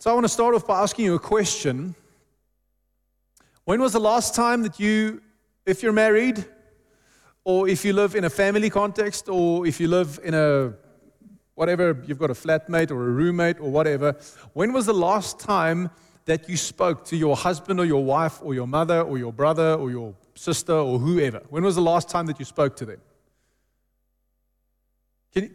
So 0.00 0.10
I 0.10 0.14
want 0.14 0.24
to 0.24 0.30
start 0.30 0.54
off 0.54 0.66
by 0.66 0.80
asking 0.80 1.04
you 1.04 1.14
a 1.14 1.18
question. 1.18 1.94
When 3.64 3.82
was 3.82 3.92
the 3.92 4.00
last 4.00 4.34
time 4.34 4.62
that 4.62 4.80
you, 4.80 5.20
if 5.66 5.82
you're 5.82 5.92
married, 5.92 6.42
or 7.44 7.68
if 7.68 7.84
you 7.84 7.92
live 7.92 8.14
in 8.14 8.24
a 8.24 8.30
family 8.30 8.70
context, 8.70 9.28
or 9.28 9.66
if 9.66 9.78
you 9.78 9.88
live 9.88 10.18
in 10.24 10.32
a 10.32 10.72
whatever, 11.54 12.02
you've 12.06 12.18
got 12.18 12.30
a 12.30 12.34
flatmate 12.34 12.90
or 12.90 13.08
a 13.08 13.10
roommate 13.10 13.60
or 13.60 13.70
whatever, 13.70 14.16
when 14.54 14.72
was 14.72 14.86
the 14.86 14.94
last 14.94 15.38
time 15.38 15.90
that 16.24 16.48
you 16.48 16.56
spoke 16.56 17.04
to 17.04 17.14
your 17.14 17.36
husband 17.36 17.78
or 17.78 17.84
your 17.84 18.02
wife 18.02 18.38
or 18.42 18.54
your 18.54 18.66
mother 18.66 19.02
or 19.02 19.18
your 19.18 19.34
brother 19.34 19.74
or 19.74 19.90
your 19.90 20.14
sister 20.34 20.72
or 20.72 20.98
whoever? 20.98 21.42
When 21.50 21.62
was 21.62 21.74
the 21.74 21.82
last 21.82 22.08
time 22.08 22.24
that 22.28 22.38
you 22.38 22.46
spoke 22.46 22.74
to 22.76 22.86
them? 22.86 23.02
Can, 25.34 25.54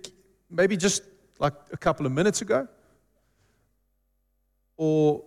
maybe 0.51 0.77
just 0.77 1.01
like 1.39 1.53
a 1.71 1.77
couple 1.77 2.05
of 2.05 2.11
minutes 2.11 2.43
ago? 2.43 2.67
Or 4.77 5.23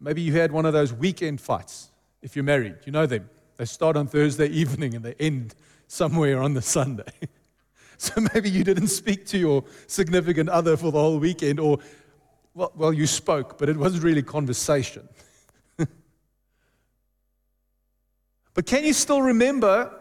maybe 0.00 0.22
you 0.22 0.32
had 0.32 0.52
one 0.52 0.66
of 0.66 0.72
those 0.72 0.92
weekend 0.92 1.40
fights 1.40 1.90
if 2.22 2.36
you're 2.36 2.44
married. 2.44 2.76
You 2.84 2.92
know 2.92 3.06
them. 3.06 3.28
They 3.56 3.64
start 3.64 3.96
on 3.96 4.06
Thursday 4.06 4.46
evening 4.62 4.94
and 4.94 5.04
they 5.04 5.14
end 5.18 5.54
somewhere 5.88 6.42
on 6.42 6.54
the 6.54 6.62
Sunday. 6.62 7.04
so 7.96 8.20
maybe 8.34 8.50
you 8.50 8.64
didn't 8.64 8.88
speak 8.88 9.26
to 9.26 9.38
your 9.38 9.64
significant 9.86 10.48
other 10.48 10.76
for 10.76 10.92
the 10.92 10.98
whole 10.98 11.18
weekend, 11.18 11.60
or, 11.60 11.78
well, 12.54 12.72
well 12.74 12.92
you 12.92 13.06
spoke, 13.06 13.58
but 13.58 13.68
it 13.68 13.76
wasn't 13.76 14.02
really 14.02 14.22
conversation. 14.22 15.08
but 18.54 18.66
can 18.66 18.84
you 18.84 18.92
still 18.92 19.22
remember 19.22 19.92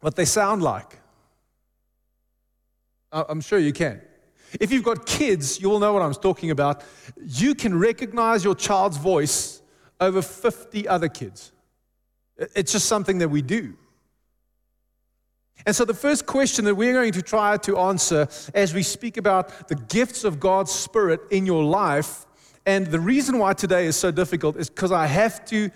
what 0.00 0.16
they 0.16 0.24
sound 0.24 0.62
like? 0.62 0.98
I'm 3.12 3.40
sure 3.40 3.58
you 3.58 3.72
can. 3.72 4.00
If 4.58 4.72
you've 4.72 4.84
got 4.84 5.06
kids, 5.06 5.60
you 5.60 5.68
will 5.68 5.78
know 5.78 5.92
what 5.92 6.02
I'm 6.02 6.14
talking 6.14 6.50
about. 6.50 6.82
You 7.24 7.54
can 7.54 7.78
recognize 7.78 8.42
your 8.42 8.54
child's 8.54 8.96
voice 8.96 9.62
over 10.00 10.22
50 10.22 10.88
other 10.88 11.08
kids. 11.08 11.52
It's 12.36 12.72
just 12.72 12.86
something 12.86 13.18
that 13.18 13.28
we 13.28 13.42
do. 13.42 13.76
And 15.66 15.76
so, 15.76 15.84
the 15.84 15.94
first 15.94 16.24
question 16.24 16.64
that 16.64 16.74
we're 16.74 16.94
going 16.94 17.12
to 17.12 17.22
try 17.22 17.58
to 17.58 17.78
answer 17.78 18.28
as 18.54 18.72
we 18.72 18.82
speak 18.82 19.18
about 19.18 19.68
the 19.68 19.74
gifts 19.74 20.24
of 20.24 20.40
God's 20.40 20.72
Spirit 20.72 21.20
in 21.30 21.44
your 21.44 21.62
life, 21.62 22.26
and 22.64 22.86
the 22.86 23.00
reason 23.00 23.38
why 23.38 23.52
today 23.52 23.86
is 23.86 23.96
so 23.96 24.10
difficult 24.10 24.56
is 24.56 24.70
because 24.70 24.90
I 24.90 25.06
have 25.06 25.44
to 25.46 25.70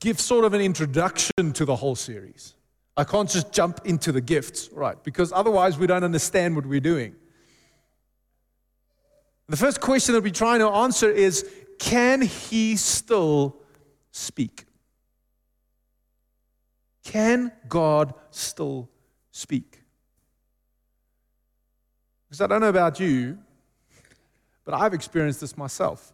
give 0.00 0.18
sort 0.18 0.46
of 0.46 0.54
an 0.54 0.62
introduction 0.62 1.52
to 1.52 1.64
the 1.66 1.76
whole 1.76 1.94
series. 1.94 2.54
I 2.96 3.04
can't 3.04 3.28
just 3.28 3.52
jump 3.52 3.80
into 3.84 4.12
the 4.12 4.20
gifts, 4.20 4.70
right? 4.72 5.02
Because 5.02 5.32
otherwise, 5.32 5.76
we 5.76 5.86
don't 5.86 6.04
understand 6.04 6.56
what 6.56 6.64
we're 6.64 6.80
doing. 6.80 7.14
The 9.48 9.56
first 9.56 9.80
question 9.80 10.14
that 10.14 10.22
we're 10.22 10.30
trying 10.32 10.60
to 10.60 10.68
answer 10.68 11.10
is 11.10 11.48
can 11.78 12.22
he 12.22 12.76
still 12.76 13.56
speak? 14.10 14.64
Can 17.04 17.52
God 17.68 18.14
still 18.30 18.88
speak? 19.30 19.82
Because 22.26 22.40
I 22.40 22.46
don't 22.46 22.60
know 22.60 22.68
about 22.68 22.98
you, 22.98 23.38
but 24.64 24.74
I've 24.74 24.94
experienced 24.94 25.40
this 25.40 25.56
myself. 25.56 26.12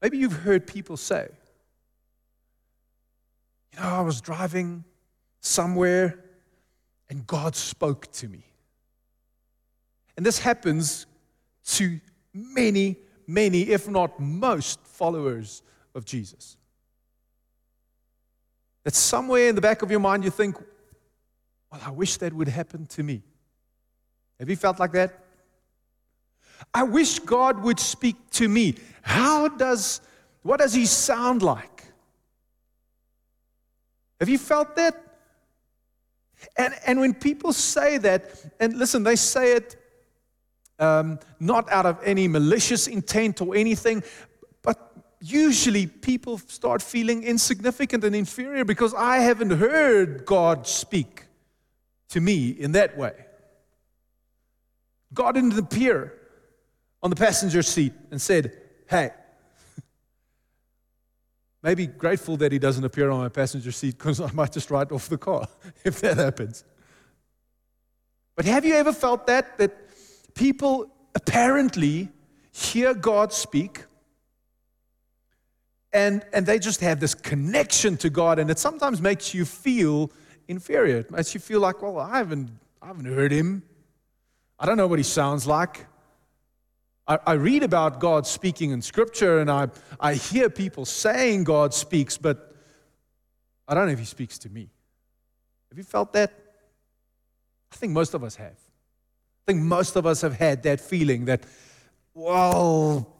Maybe 0.00 0.18
you've 0.18 0.32
heard 0.32 0.66
people 0.66 0.96
say, 0.96 1.28
you 3.72 3.80
know, 3.80 3.88
I 3.88 4.00
was 4.00 4.20
driving 4.20 4.84
somewhere 5.40 6.24
and 7.10 7.26
God 7.26 7.56
spoke 7.56 8.10
to 8.12 8.28
me. 8.28 8.45
And 10.16 10.24
this 10.24 10.38
happens 10.38 11.06
to 11.66 12.00
many, 12.32 12.96
many, 13.26 13.62
if 13.62 13.88
not 13.88 14.18
most, 14.18 14.80
followers 14.84 15.62
of 15.94 16.04
Jesus. 16.04 16.56
That 18.84 18.94
somewhere 18.94 19.48
in 19.48 19.54
the 19.54 19.60
back 19.60 19.82
of 19.82 19.90
your 19.90 20.00
mind 20.00 20.24
you 20.24 20.30
think, 20.30 20.56
well, 21.70 21.80
I 21.84 21.90
wish 21.90 22.16
that 22.18 22.32
would 22.32 22.48
happen 22.48 22.86
to 22.86 23.02
me. 23.02 23.22
Have 24.38 24.48
you 24.48 24.56
felt 24.56 24.78
like 24.78 24.92
that? 24.92 25.24
I 26.72 26.84
wish 26.84 27.18
God 27.18 27.62
would 27.62 27.80
speak 27.80 28.16
to 28.32 28.48
me. 28.48 28.76
How 29.02 29.48
does, 29.48 30.00
what 30.42 30.60
does 30.60 30.72
he 30.72 30.86
sound 30.86 31.42
like? 31.42 31.84
Have 34.20 34.28
you 34.28 34.38
felt 34.38 34.76
that? 34.76 35.02
And, 36.56 36.74
and 36.86 37.00
when 37.00 37.12
people 37.12 37.52
say 37.52 37.98
that, 37.98 38.30
and 38.60 38.74
listen, 38.74 39.02
they 39.02 39.16
say 39.16 39.52
it 39.52 39.76
um, 40.78 41.18
not 41.40 41.70
out 41.70 41.86
of 41.86 41.98
any 42.04 42.28
malicious 42.28 42.86
intent 42.86 43.40
or 43.40 43.54
anything, 43.54 44.02
but 44.62 44.92
usually 45.20 45.86
people 45.86 46.38
start 46.38 46.82
feeling 46.82 47.22
insignificant 47.22 48.04
and 48.04 48.14
inferior 48.14 48.64
because 48.64 48.94
I 48.94 49.18
haven't 49.18 49.50
heard 49.50 50.26
God 50.26 50.66
speak 50.66 51.24
to 52.10 52.20
me 52.20 52.50
in 52.50 52.72
that 52.72 52.96
way. 52.96 53.14
God 55.12 55.32
didn't 55.32 55.58
appear 55.58 56.12
on 57.02 57.10
the 57.10 57.16
passenger 57.16 57.62
seat 57.62 57.92
and 58.10 58.20
said, 58.20 58.52
Hey, 58.88 59.10
maybe 61.62 61.86
grateful 61.86 62.36
that 62.38 62.52
he 62.52 62.58
doesn't 62.58 62.84
appear 62.84 63.10
on 63.10 63.20
my 63.20 63.28
passenger 63.28 63.72
seat 63.72 63.98
because 63.98 64.20
I 64.20 64.30
might 64.32 64.52
just 64.52 64.70
ride 64.70 64.92
off 64.92 65.08
the 65.08 65.18
car 65.18 65.48
if 65.84 66.00
that 66.00 66.18
happens. 66.18 66.64
But 68.36 68.44
have 68.44 68.64
you 68.66 68.74
ever 68.74 68.92
felt 68.92 69.26
that? 69.28 69.56
That 69.56 69.85
people 70.36 70.88
apparently 71.16 72.10
hear 72.52 72.94
God 72.94 73.32
speak 73.32 73.84
and, 75.96 76.24
and 76.34 76.44
they 76.44 76.58
just 76.58 76.82
have 76.82 77.00
this 77.00 77.14
connection 77.14 77.96
to 77.98 78.10
God, 78.10 78.38
and 78.38 78.50
it 78.50 78.58
sometimes 78.58 79.00
makes 79.00 79.32
you 79.32 79.46
feel 79.46 80.12
inferior. 80.46 80.98
It 80.98 81.10
makes 81.10 81.32
you 81.32 81.40
feel 81.40 81.60
like, 81.60 81.80
well, 81.80 81.98
I 81.98 82.18
haven't, 82.18 82.50
I 82.82 82.88
haven't 82.88 83.06
heard 83.06 83.32
him. 83.32 83.62
I 84.58 84.66
don't 84.66 84.76
know 84.76 84.86
what 84.86 84.98
he 84.98 85.02
sounds 85.02 85.46
like. 85.46 85.86
I, 87.08 87.18
I 87.26 87.32
read 87.32 87.62
about 87.62 87.98
God 87.98 88.26
speaking 88.26 88.72
in 88.72 88.82
Scripture, 88.82 89.38
and 89.38 89.50
I, 89.50 89.68
I 89.98 90.14
hear 90.14 90.50
people 90.50 90.84
saying 90.84 91.44
God 91.44 91.72
speaks, 91.72 92.18
but 92.18 92.54
I 93.66 93.72
don't 93.72 93.86
know 93.86 93.92
if 93.92 93.98
he 93.98 94.04
speaks 94.04 94.38
to 94.40 94.50
me. 94.50 94.68
Have 95.70 95.78
you 95.78 95.84
felt 95.84 96.12
that? 96.12 96.30
I 97.72 97.76
think 97.76 97.94
most 97.94 98.12
of 98.12 98.22
us 98.22 98.36
have. 98.36 98.58
I 99.46 99.52
think 99.52 99.62
most 99.62 99.94
of 99.94 100.06
us 100.06 100.22
have 100.22 100.34
had 100.34 100.64
that 100.64 100.80
feeling 100.80 101.26
that, 101.26 101.44
well, 102.14 103.16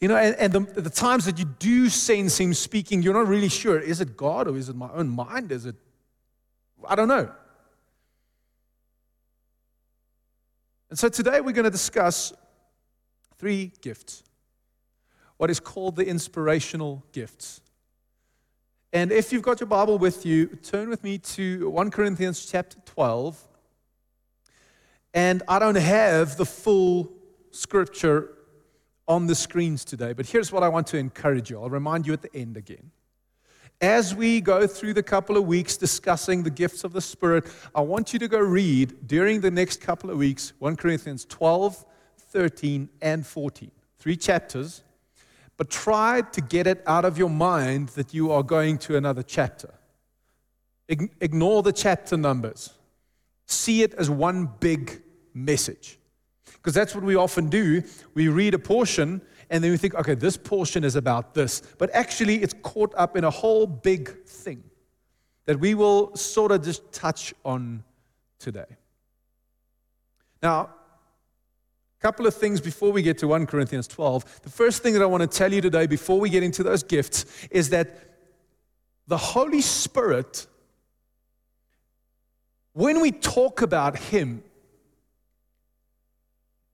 you 0.00 0.08
know, 0.08 0.16
and, 0.16 0.34
and 0.34 0.52
the, 0.52 0.80
the, 0.80 0.90
times 0.90 1.26
that 1.26 1.38
you 1.38 1.44
do 1.44 1.88
sense 1.88 2.40
him 2.40 2.52
speaking, 2.52 3.02
you're 3.02 3.14
not 3.14 3.28
really 3.28 3.48
sure 3.48 3.78
is 3.78 4.00
it 4.00 4.16
God 4.16 4.48
or 4.48 4.56
is 4.56 4.68
it 4.68 4.74
my 4.74 4.90
own 4.92 5.08
mind? 5.08 5.52
Is 5.52 5.64
it, 5.64 5.76
I 6.88 6.96
don't 6.96 7.06
know. 7.06 7.30
And 10.90 10.98
so 10.98 11.08
today 11.08 11.40
we're 11.40 11.52
going 11.52 11.64
to 11.64 11.70
discuss 11.70 12.32
three 13.38 13.70
gifts 13.80 14.24
what 15.36 15.50
is 15.50 15.60
called 15.60 15.94
the 15.94 16.06
inspirational 16.06 17.04
gifts. 17.12 17.60
And 18.92 19.12
if 19.12 19.32
you've 19.32 19.42
got 19.42 19.60
your 19.60 19.66
Bible 19.68 19.98
with 19.98 20.26
you, 20.26 20.46
turn 20.46 20.88
with 20.88 21.04
me 21.04 21.18
to 21.18 21.70
1 21.70 21.90
Corinthians 21.92 22.46
chapter 22.46 22.78
12. 22.86 23.46
And 25.16 25.42
I 25.48 25.58
don't 25.58 25.76
have 25.76 26.36
the 26.36 26.44
full 26.44 27.10
scripture 27.50 28.32
on 29.08 29.26
the 29.26 29.34
screens 29.34 29.82
today, 29.82 30.12
but 30.12 30.26
here's 30.26 30.52
what 30.52 30.62
I 30.62 30.68
want 30.68 30.86
to 30.88 30.98
encourage 30.98 31.48
you. 31.48 31.58
I'll 31.58 31.70
remind 31.70 32.06
you 32.06 32.12
at 32.12 32.20
the 32.20 32.36
end 32.36 32.58
again. 32.58 32.90
As 33.80 34.14
we 34.14 34.42
go 34.42 34.66
through 34.66 34.92
the 34.92 35.02
couple 35.02 35.38
of 35.38 35.46
weeks 35.46 35.78
discussing 35.78 36.42
the 36.42 36.50
gifts 36.50 36.84
of 36.84 36.92
the 36.92 37.00
Spirit, 37.00 37.46
I 37.74 37.80
want 37.80 38.12
you 38.12 38.18
to 38.18 38.28
go 38.28 38.38
read 38.38 39.06
during 39.06 39.40
the 39.40 39.50
next 39.50 39.80
couple 39.80 40.10
of 40.10 40.18
weeks 40.18 40.52
1 40.58 40.76
Corinthians 40.76 41.24
12, 41.24 41.82
13, 42.18 42.90
and 43.00 43.26
14. 43.26 43.70
Three 43.98 44.18
chapters, 44.18 44.82
but 45.56 45.70
try 45.70 46.20
to 46.20 46.42
get 46.42 46.66
it 46.66 46.82
out 46.86 47.06
of 47.06 47.16
your 47.16 47.30
mind 47.30 47.88
that 47.90 48.12
you 48.12 48.32
are 48.32 48.42
going 48.42 48.76
to 48.78 48.98
another 48.98 49.22
chapter. 49.22 49.72
Ignore 50.90 51.62
the 51.62 51.72
chapter 51.72 52.18
numbers, 52.18 52.74
see 53.46 53.82
it 53.82 53.94
as 53.94 54.10
one 54.10 54.50
big 54.60 55.04
message. 55.36 55.98
Because 56.44 56.74
that's 56.74 56.94
what 56.94 57.04
we 57.04 57.14
often 57.14 57.48
do. 57.48 57.82
We 58.14 58.28
read 58.28 58.54
a 58.54 58.58
portion 58.58 59.20
and 59.50 59.62
then 59.62 59.70
we 59.70 59.76
think, 59.76 59.94
okay, 59.94 60.14
this 60.14 60.36
portion 60.36 60.82
is 60.82 60.96
about 60.96 61.34
this. 61.34 61.62
But 61.78 61.90
actually, 61.92 62.42
it's 62.42 62.54
caught 62.62 62.92
up 62.96 63.16
in 63.16 63.24
a 63.24 63.30
whole 63.30 63.66
big 63.66 64.24
thing 64.24 64.64
that 65.44 65.60
we 65.60 65.74
will 65.74 66.16
sort 66.16 66.50
of 66.50 66.64
just 66.64 66.92
touch 66.92 67.32
on 67.44 67.84
today. 68.38 68.66
Now, 70.42 70.62
a 70.62 72.02
couple 72.02 72.26
of 72.26 72.34
things 72.34 72.60
before 72.60 72.90
we 72.90 73.02
get 73.02 73.18
to 73.18 73.28
1 73.28 73.46
Corinthians 73.46 73.86
12. 73.86 74.42
The 74.42 74.50
first 74.50 74.82
thing 74.82 74.94
that 74.94 75.02
I 75.02 75.06
want 75.06 75.22
to 75.22 75.28
tell 75.28 75.52
you 75.52 75.60
today 75.60 75.86
before 75.86 76.18
we 76.18 76.28
get 76.28 76.42
into 76.42 76.62
those 76.62 76.82
gifts 76.82 77.24
is 77.50 77.70
that 77.70 77.98
the 79.06 79.16
Holy 79.16 79.60
Spirit, 79.60 80.46
when 82.72 83.00
we 83.00 83.12
talk 83.12 83.62
about 83.62 83.96
Him, 83.96 84.42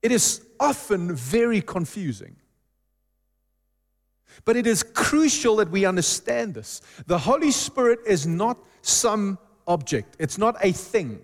it 0.02 0.12
is 0.12 0.44
often 0.58 1.14
very 1.14 1.60
confusing. 1.60 2.36
But 4.44 4.56
it 4.56 4.66
is 4.66 4.82
crucial 4.82 5.56
that 5.56 5.70
we 5.70 5.84
understand 5.84 6.54
this. 6.54 6.80
The 7.06 7.18
Holy 7.18 7.50
Spirit 7.50 8.00
is 8.06 8.26
not 8.26 8.58
some 8.82 9.38
object, 9.66 10.16
it's 10.18 10.38
not 10.38 10.56
a 10.60 10.72
thing. 10.72 11.20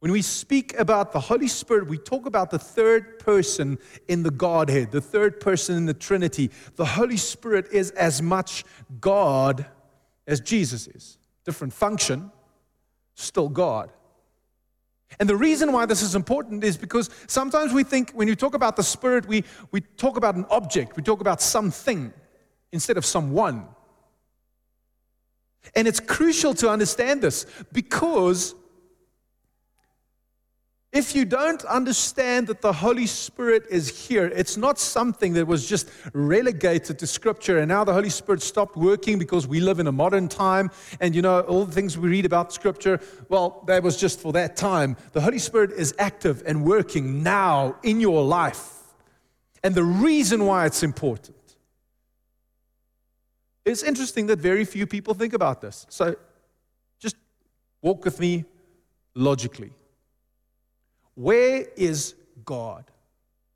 When 0.00 0.10
we 0.10 0.22
speak 0.22 0.76
about 0.80 1.12
the 1.12 1.20
Holy 1.20 1.46
Spirit, 1.46 1.86
we 1.86 1.96
talk 1.96 2.26
about 2.26 2.50
the 2.50 2.58
third 2.58 3.20
person 3.20 3.78
in 4.08 4.24
the 4.24 4.32
Godhead, 4.32 4.90
the 4.90 5.00
third 5.00 5.38
person 5.38 5.76
in 5.76 5.86
the 5.86 5.94
Trinity. 5.94 6.50
The 6.74 6.84
Holy 6.84 7.16
Spirit 7.16 7.68
is 7.70 7.92
as 7.92 8.20
much 8.20 8.64
God 9.00 9.64
as 10.26 10.40
Jesus 10.40 10.88
is. 10.88 11.18
Different 11.44 11.72
function, 11.72 12.32
still 13.14 13.48
God. 13.48 13.92
And 15.20 15.28
the 15.28 15.36
reason 15.36 15.72
why 15.72 15.86
this 15.86 16.02
is 16.02 16.14
important 16.14 16.64
is 16.64 16.76
because 16.76 17.10
sometimes 17.26 17.72
we 17.72 17.84
think 17.84 18.12
when 18.12 18.28
you 18.28 18.34
talk 18.34 18.54
about 18.54 18.76
the 18.76 18.82
Spirit, 18.82 19.26
we, 19.26 19.44
we 19.70 19.80
talk 19.80 20.16
about 20.16 20.34
an 20.34 20.46
object, 20.50 20.96
we 20.96 21.02
talk 21.02 21.20
about 21.20 21.40
something 21.40 22.12
instead 22.72 22.96
of 22.96 23.04
someone. 23.04 23.66
And 25.74 25.86
it's 25.86 26.00
crucial 26.00 26.54
to 26.54 26.70
understand 26.70 27.22
this 27.22 27.46
because 27.72 28.54
if 30.92 31.14
you 31.16 31.24
don't 31.24 31.64
understand 31.64 32.48
that 32.48 32.60
the 32.60 32.72
Holy 32.72 33.06
Spirit 33.06 33.64
is 33.70 34.06
here, 34.06 34.26
it's 34.26 34.58
not 34.58 34.78
something 34.78 35.32
that 35.32 35.46
was 35.46 35.66
just 35.66 35.88
relegated 36.12 36.98
to 36.98 37.06
Scripture 37.06 37.58
and 37.58 37.68
now 37.68 37.82
the 37.82 37.94
Holy 37.94 38.10
Spirit 38.10 38.42
stopped 38.42 38.76
working 38.76 39.18
because 39.18 39.46
we 39.46 39.58
live 39.58 39.80
in 39.80 39.86
a 39.86 39.92
modern 39.92 40.28
time 40.28 40.70
and 41.00 41.14
you 41.14 41.22
know, 41.22 41.40
all 41.40 41.64
the 41.64 41.72
things 41.72 41.96
we 41.96 42.10
read 42.10 42.26
about 42.26 42.52
Scripture, 42.52 43.00
well, 43.30 43.64
that 43.66 43.82
was 43.82 43.96
just 43.96 44.20
for 44.20 44.32
that 44.32 44.54
time. 44.54 44.98
The 45.12 45.22
Holy 45.22 45.38
Spirit 45.38 45.72
is 45.72 45.94
active 45.98 46.42
and 46.44 46.62
working 46.62 47.22
now 47.22 47.76
in 47.82 47.98
your 47.98 48.22
life. 48.22 48.68
And 49.64 49.74
the 49.74 49.84
reason 49.84 50.44
why 50.44 50.66
it's 50.66 50.82
important. 50.82 51.36
It's 53.64 53.82
interesting 53.82 54.26
that 54.26 54.40
very 54.40 54.66
few 54.66 54.86
people 54.86 55.14
think 55.14 55.32
about 55.32 55.62
this. 55.62 55.86
So 55.88 56.16
just 56.98 57.16
walk 57.80 58.04
with 58.04 58.20
me 58.20 58.44
logically. 59.14 59.72
Where 61.14 61.66
is 61.76 62.14
God? 62.44 62.84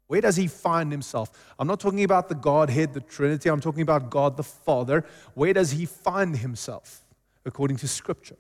Where 0.09 0.21
does 0.21 0.37
he 0.37 0.47
find 0.47 0.93
himself? 0.93 1.55
I'm 1.59 1.67
not 1.67 1.81
talking 1.81 2.05
about 2.05 2.29
the 2.29 2.35
Godhead, 2.35 2.95
the 2.95 3.01
Trinity. 3.01 3.49
I'm 3.49 3.61
talking 3.61 3.83
about 3.83 4.09
God 4.11 4.37
the 4.37 4.45
Father. 4.45 5.05
Where 5.35 5.53
does 5.53 5.73
he 5.73 5.85
find 5.85 6.37
himself 6.37 7.03
according 7.45 7.79
to 7.79 7.89
Scripture? 7.89 8.37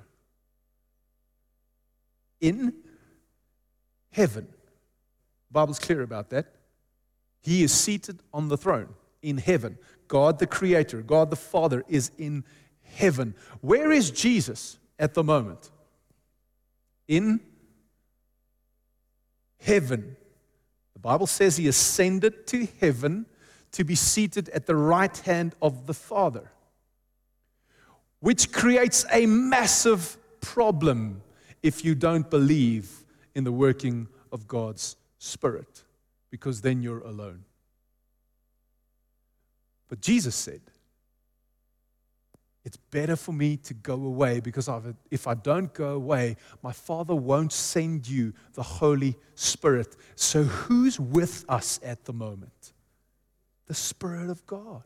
In 2.41 2.73
heaven. 4.13 4.47
The 5.49 5.53
Bible's 5.53 5.79
clear 5.79 6.03
about 6.03 6.31
that. 6.31 6.47
He 7.43 7.63
is 7.63 7.73
seated 7.73 8.21
on 8.33 8.49
the 8.49 8.57
throne 8.57 8.95
in 9.23 9.39
heaven. 9.39 9.79
God 10.09 10.39
the 10.39 10.47
Creator, 10.47 11.03
God 11.03 11.31
the 11.31 11.37
Father 11.37 11.85
is 11.89 12.13
in 12.19 12.45
heaven. 12.83 13.35
Where 13.61 13.91
is 13.91 14.11
Jesus 14.11 14.79
at 14.99 15.15
the 15.15 15.25
moment? 15.25 15.71
In 17.09 17.41
heaven. 19.59 20.17
The 20.95 21.01
Bible 21.01 21.27
says 21.27 21.57
he 21.57 21.69
ascended 21.69 22.47
to 22.49 22.67
heaven 22.81 23.27
to 23.73 23.85
be 23.85 23.95
seated 23.95 24.49
at 24.51 24.67
the 24.67 24.77
right 24.77 25.17
hand 25.19 25.55
of 25.61 25.87
the 25.87 25.95
Father, 25.95 26.51
which 28.21 28.53
creates 28.53 29.05
a 29.13 29.27
massive 29.27 30.17
problem 30.41 31.23
if 31.63 31.85
you 31.85 31.95
don't 31.95 32.31
believe 32.31 33.05
in 33.35 33.45
the 33.45 33.53
working 33.53 34.09
of 34.33 34.49
God's 34.49 34.97
Spirit, 35.19 35.85
because 36.31 36.61
then 36.61 36.83
you're 36.83 37.01
alone. 37.01 37.45
But 39.89 40.01
Jesus 40.01 40.35
said, 40.35 40.61
it's 42.67 42.77
better 42.77 43.15
for 43.15 43.33
me 43.33 43.57
to 43.59 43.75
go 43.75 43.95
away 43.95 44.41
because 44.41 44.69
if 45.09 45.29
I 45.29 45.35
don't 45.35 45.73
go 45.73 45.91
away, 45.91 46.37
my 46.65 46.73
Father 46.73 47.15
won't 47.15 47.53
send 47.53 48.09
you 48.09 48.33
the 48.55 48.63
Holy 48.65 49.17
Spirit. 49.37 49.97
So, 50.17 50.43
who's 50.43 50.99
with 50.99 51.45
us 51.49 51.79
at 51.85 52.07
the 52.07 52.13
moment? 52.13 52.73
The 53.69 53.75
Spirit 53.75 54.31
of 54.31 54.45
God. 54.47 54.83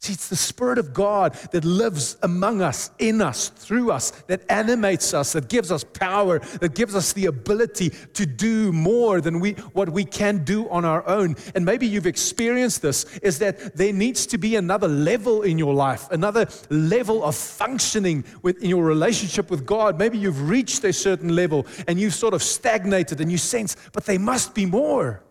See, 0.00 0.12
it's 0.12 0.28
the 0.28 0.36
Spirit 0.36 0.78
of 0.78 0.94
God 0.94 1.34
that 1.50 1.64
lives 1.64 2.16
among 2.22 2.62
us, 2.62 2.92
in 3.00 3.20
us, 3.20 3.48
through 3.48 3.90
us, 3.90 4.12
that 4.28 4.42
animates 4.48 5.12
us, 5.12 5.32
that 5.32 5.48
gives 5.48 5.72
us 5.72 5.82
power, 5.82 6.38
that 6.60 6.76
gives 6.76 6.94
us 6.94 7.12
the 7.14 7.26
ability 7.26 7.90
to 8.14 8.24
do 8.24 8.70
more 8.72 9.20
than 9.20 9.40
we, 9.40 9.54
what 9.72 9.90
we 9.90 10.04
can 10.04 10.44
do 10.44 10.68
on 10.68 10.84
our 10.84 11.04
own. 11.08 11.34
And 11.56 11.64
maybe 11.64 11.88
you've 11.88 12.06
experienced 12.06 12.80
this 12.80 13.18
is 13.18 13.40
that 13.40 13.76
there 13.76 13.92
needs 13.92 14.24
to 14.26 14.38
be 14.38 14.54
another 14.54 14.86
level 14.86 15.42
in 15.42 15.58
your 15.58 15.74
life, 15.74 16.08
another 16.12 16.46
level 16.70 17.24
of 17.24 17.34
functioning 17.34 18.24
with, 18.42 18.62
in 18.62 18.70
your 18.70 18.84
relationship 18.84 19.50
with 19.50 19.66
God. 19.66 19.98
Maybe 19.98 20.16
you've 20.16 20.48
reached 20.48 20.84
a 20.84 20.92
certain 20.92 21.34
level 21.34 21.66
and 21.88 21.98
you've 21.98 22.14
sort 22.14 22.34
of 22.34 22.42
stagnated 22.44 23.20
and 23.20 23.32
you 23.32 23.38
sense, 23.38 23.76
but 23.92 24.06
there 24.06 24.20
must 24.20 24.54
be 24.54 24.64
more. 24.64 25.24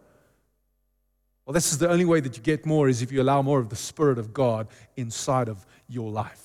Well, 1.47 1.53
this 1.53 1.71
is 1.71 1.77
the 1.77 1.89
only 1.89 2.03
way 2.03 2.19
that 2.19 2.35
you 2.35 2.43
get 2.43 2.65
more 2.65 2.89
is 2.89 3.01
if 3.01 3.09
you 3.09 3.21
allow 3.21 3.41
more 3.41 3.61
of 3.61 3.69
the 3.69 3.75
Spirit 3.77 4.19
of 4.19 4.33
God 4.33 4.67
inside 4.97 5.47
of 5.47 5.65
your 5.87 6.11
life. 6.11 6.43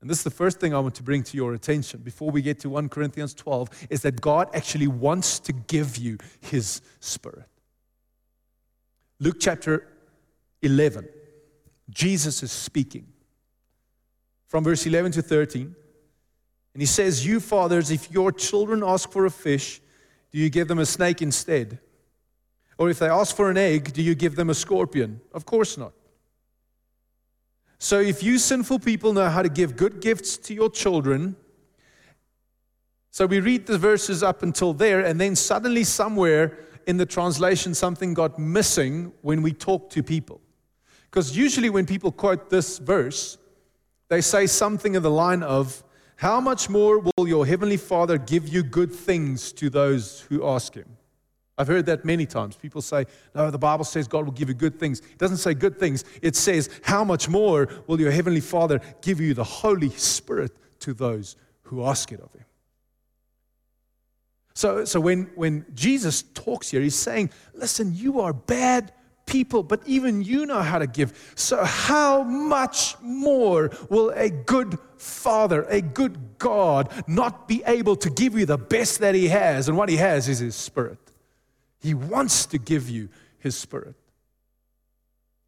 And 0.00 0.08
this 0.08 0.18
is 0.18 0.22
the 0.24 0.30
first 0.30 0.60
thing 0.60 0.72
I 0.72 0.78
want 0.78 0.94
to 0.94 1.02
bring 1.02 1.24
to 1.24 1.36
your 1.36 1.52
attention 1.52 2.02
before 2.02 2.30
we 2.30 2.40
get 2.40 2.60
to 2.60 2.70
1 2.70 2.88
Corinthians 2.88 3.34
12 3.34 3.88
is 3.90 4.02
that 4.02 4.20
God 4.20 4.48
actually 4.54 4.86
wants 4.86 5.40
to 5.40 5.52
give 5.52 5.96
you 5.96 6.18
His 6.40 6.82
Spirit. 7.00 7.48
Luke 9.18 9.38
chapter 9.40 9.88
11, 10.62 11.08
Jesus 11.90 12.44
is 12.44 12.52
speaking 12.52 13.08
from 14.46 14.62
verse 14.62 14.86
11 14.86 15.10
to 15.12 15.22
13. 15.22 15.74
And 16.74 16.80
he 16.80 16.86
says, 16.86 17.26
You 17.26 17.40
fathers, 17.40 17.90
if 17.90 18.08
your 18.12 18.30
children 18.30 18.84
ask 18.86 19.10
for 19.10 19.26
a 19.26 19.30
fish, 19.30 19.80
do 20.30 20.38
you 20.38 20.48
give 20.48 20.68
them 20.68 20.78
a 20.78 20.86
snake 20.86 21.20
instead? 21.22 21.80
Or 22.80 22.88
if 22.88 22.98
they 22.98 23.10
ask 23.10 23.36
for 23.36 23.50
an 23.50 23.58
egg, 23.58 23.92
do 23.92 24.00
you 24.00 24.14
give 24.14 24.36
them 24.36 24.48
a 24.48 24.54
scorpion? 24.54 25.20
Of 25.34 25.44
course 25.44 25.76
not. 25.76 25.92
So 27.78 28.00
if 28.00 28.22
you 28.22 28.38
sinful 28.38 28.78
people 28.78 29.12
know 29.12 29.28
how 29.28 29.42
to 29.42 29.50
give 29.50 29.76
good 29.76 30.00
gifts 30.00 30.38
to 30.38 30.54
your 30.54 30.70
children, 30.70 31.36
so 33.10 33.26
we 33.26 33.40
read 33.40 33.66
the 33.66 33.76
verses 33.76 34.22
up 34.22 34.42
until 34.42 34.72
there, 34.72 35.04
and 35.04 35.20
then 35.20 35.36
suddenly, 35.36 35.84
somewhere 35.84 36.56
in 36.86 36.96
the 36.96 37.04
translation, 37.04 37.74
something 37.74 38.14
got 38.14 38.38
missing 38.38 39.12
when 39.20 39.42
we 39.42 39.52
talk 39.52 39.90
to 39.90 40.02
people. 40.02 40.40
Because 41.10 41.36
usually, 41.36 41.68
when 41.68 41.84
people 41.84 42.10
quote 42.10 42.48
this 42.48 42.78
verse, 42.78 43.36
they 44.08 44.22
say 44.22 44.46
something 44.46 44.94
in 44.94 45.02
the 45.02 45.10
line 45.10 45.42
of, 45.42 45.84
How 46.16 46.40
much 46.40 46.70
more 46.70 47.00
will 47.00 47.28
your 47.28 47.44
heavenly 47.44 47.76
Father 47.76 48.16
give 48.16 48.48
you 48.48 48.62
good 48.62 48.90
things 48.90 49.52
to 49.52 49.68
those 49.68 50.22
who 50.30 50.46
ask 50.46 50.72
him? 50.72 50.96
I've 51.60 51.68
heard 51.68 51.84
that 51.86 52.06
many 52.06 52.24
times. 52.24 52.56
People 52.56 52.80
say, 52.80 53.04
No, 53.34 53.50
the 53.50 53.58
Bible 53.58 53.84
says 53.84 54.08
God 54.08 54.24
will 54.24 54.32
give 54.32 54.48
you 54.48 54.54
good 54.54 54.80
things. 54.80 55.00
It 55.00 55.18
doesn't 55.18 55.36
say 55.36 55.52
good 55.52 55.78
things, 55.78 56.04
it 56.22 56.34
says, 56.34 56.70
How 56.82 57.04
much 57.04 57.28
more 57.28 57.68
will 57.86 58.00
your 58.00 58.10
Heavenly 58.10 58.40
Father 58.40 58.80
give 59.02 59.20
you 59.20 59.34
the 59.34 59.44
Holy 59.44 59.90
Spirit 59.90 60.52
to 60.80 60.94
those 60.94 61.36
who 61.64 61.84
ask 61.84 62.12
it 62.12 62.20
of 62.20 62.32
Him? 62.32 62.46
So, 64.54 64.86
so 64.86 65.00
when, 65.00 65.30
when 65.34 65.66
Jesus 65.74 66.22
talks 66.22 66.70
here, 66.70 66.80
He's 66.80 66.94
saying, 66.94 67.28
Listen, 67.52 67.94
you 67.94 68.20
are 68.20 68.32
bad 68.32 68.94
people, 69.26 69.62
but 69.62 69.82
even 69.84 70.22
you 70.22 70.46
know 70.46 70.62
how 70.62 70.78
to 70.78 70.86
give. 70.86 71.34
So, 71.34 71.62
how 71.62 72.22
much 72.22 72.98
more 73.02 73.70
will 73.90 74.12
a 74.16 74.30
good 74.30 74.78
Father, 74.96 75.64
a 75.64 75.82
good 75.82 76.38
God, 76.38 76.90
not 77.06 77.46
be 77.46 77.62
able 77.66 77.96
to 77.96 78.08
give 78.08 78.38
you 78.38 78.46
the 78.46 78.56
best 78.56 79.00
that 79.00 79.14
He 79.14 79.28
has? 79.28 79.68
And 79.68 79.76
what 79.76 79.90
He 79.90 79.98
has 79.98 80.26
is 80.26 80.38
His 80.38 80.56
Spirit. 80.56 81.09
He 81.80 81.94
wants 81.94 82.46
to 82.46 82.58
give 82.58 82.88
you 82.88 83.08
His 83.38 83.56
Spirit. 83.56 83.94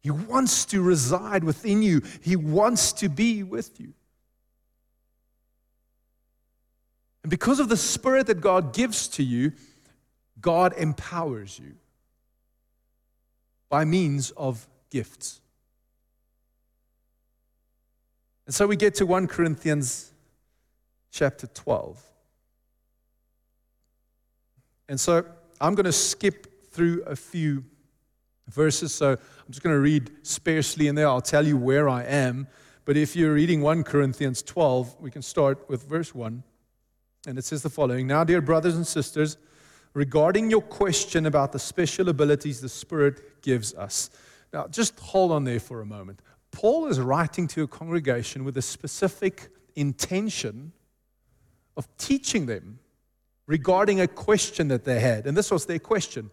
He 0.01 0.11
wants 0.11 0.65
to 0.65 0.81
reside 0.81 1.43
within 1.43 1.81
you, 1.81 2.01
He 2.21 2.35
wants 2.35 2.91
to 2.93 3.09
be 3.09 3.43
with 3.43 3.79
you. 3.79 3.93
And 7.23 7.29
because 7.29 7.59
of 7.59 7.69
the 7.69 7.77
Spirit 7.77 8.27
that 8.27 8.41
God 8.41 8.73
gives 8.73 9.07
to 9.09 9.23
you, 9.23 9.53
God 10.41 10.73
empowers 10.77 11.57
you 11.57 11.75
by 13.69 13.85
means 13.85 14.31
of 14.31 14.67
gifts. 14.89 15.39
And 18.45 18.53
so 18.53 18.67
we 18.67 18.75
get 18.75 18.95
to 18.95 19.05
1 19.05 19.27
Corinthians 19.27 20.11
chapter 21.11 21.47
12. 21.47 22.03
And 24.89 24.99
so 24.99 25.25
I'm 25.63 25.75
going 25.75 25.85
to 25.85 25.93
skip 25.93 26.71
through 26.71 27.03
a 27.03 27.15
few 27.15 27.63
verses, 28.49 28.93
so 28.93 29.11
I'm 29.11 29.49
just 29.49 29.63
going 29.63 29.73
to 29.73 29.79
read 29.79 30.11
sparsely 30.21 30.89
in 30.89 30.95
there. 30.95 31.07
I'll 31.07 31.21
tell 31.21 31.47
you 31.47 31.55
where 31.55 31.87
I 31.87 32.03
am. 32.03 32.49
But 32.83 32.97
if 32.97 33.15
you're 33.15 33.33
reading 33.33 33.61
1 33.61 33.85
Corinthians 33.85 34.41
12, 34.41 34.97
we 34.99 35.09
can 35.09 35.21
start 35.21 35.69
with 35.69 35.87
verse 35.87 36.13
1. 36.13 36.43
And 37.27 37.37
it 37.37 37.45
says 37.45 37.61
the 37.61 37.69
following 37.69 38.07
Now, 38.07 38.25
dear 38.25 38.41
brothers 38.41 38.75
and 38.75 38.85
sisters, 38.85 39.37
regarding 39.93 40.49
your 40.49 40.61
question 40.61 41.27
about 41.27 41.53
the 41.53 41.59
special 41.59 42.09
abilities 42.09 42.59
the 42.59 42.67
Spirit 42.67 43.41
gives 43.41 43.73
us. 43.73 44.09
Now, 44.51 44.67
just 44.67 44.99
hold 44.99 45.31
on 45.31 45.45
there 45.45 45.61
for 45.61 45.79
a 45.79 45.85
moment. 45.85 46.19
Paul 46.51 46.87
is 46.87 46.99
writing 46.99 47.47
to 47.47 47.63
a 47.63 47.67
congregation 47.67 48.43
with 48.43 48.57
a 48.57 48.61
specific 48.61 49.47
intention 49.77 50.73
of 51.77 51.87
teaching 51.97 52.47
them 52.47 52.79
regarding 53.47 54.01
a 54.01 54.07
question 54.07 54.69
that 54.69 54.83
they 54.85 54.99
had. 54.99 55.27
And 55.27 55.35
this 55.35 55.51
was 55.51 55.65
their 55.65 55.79
question 55.79 56.29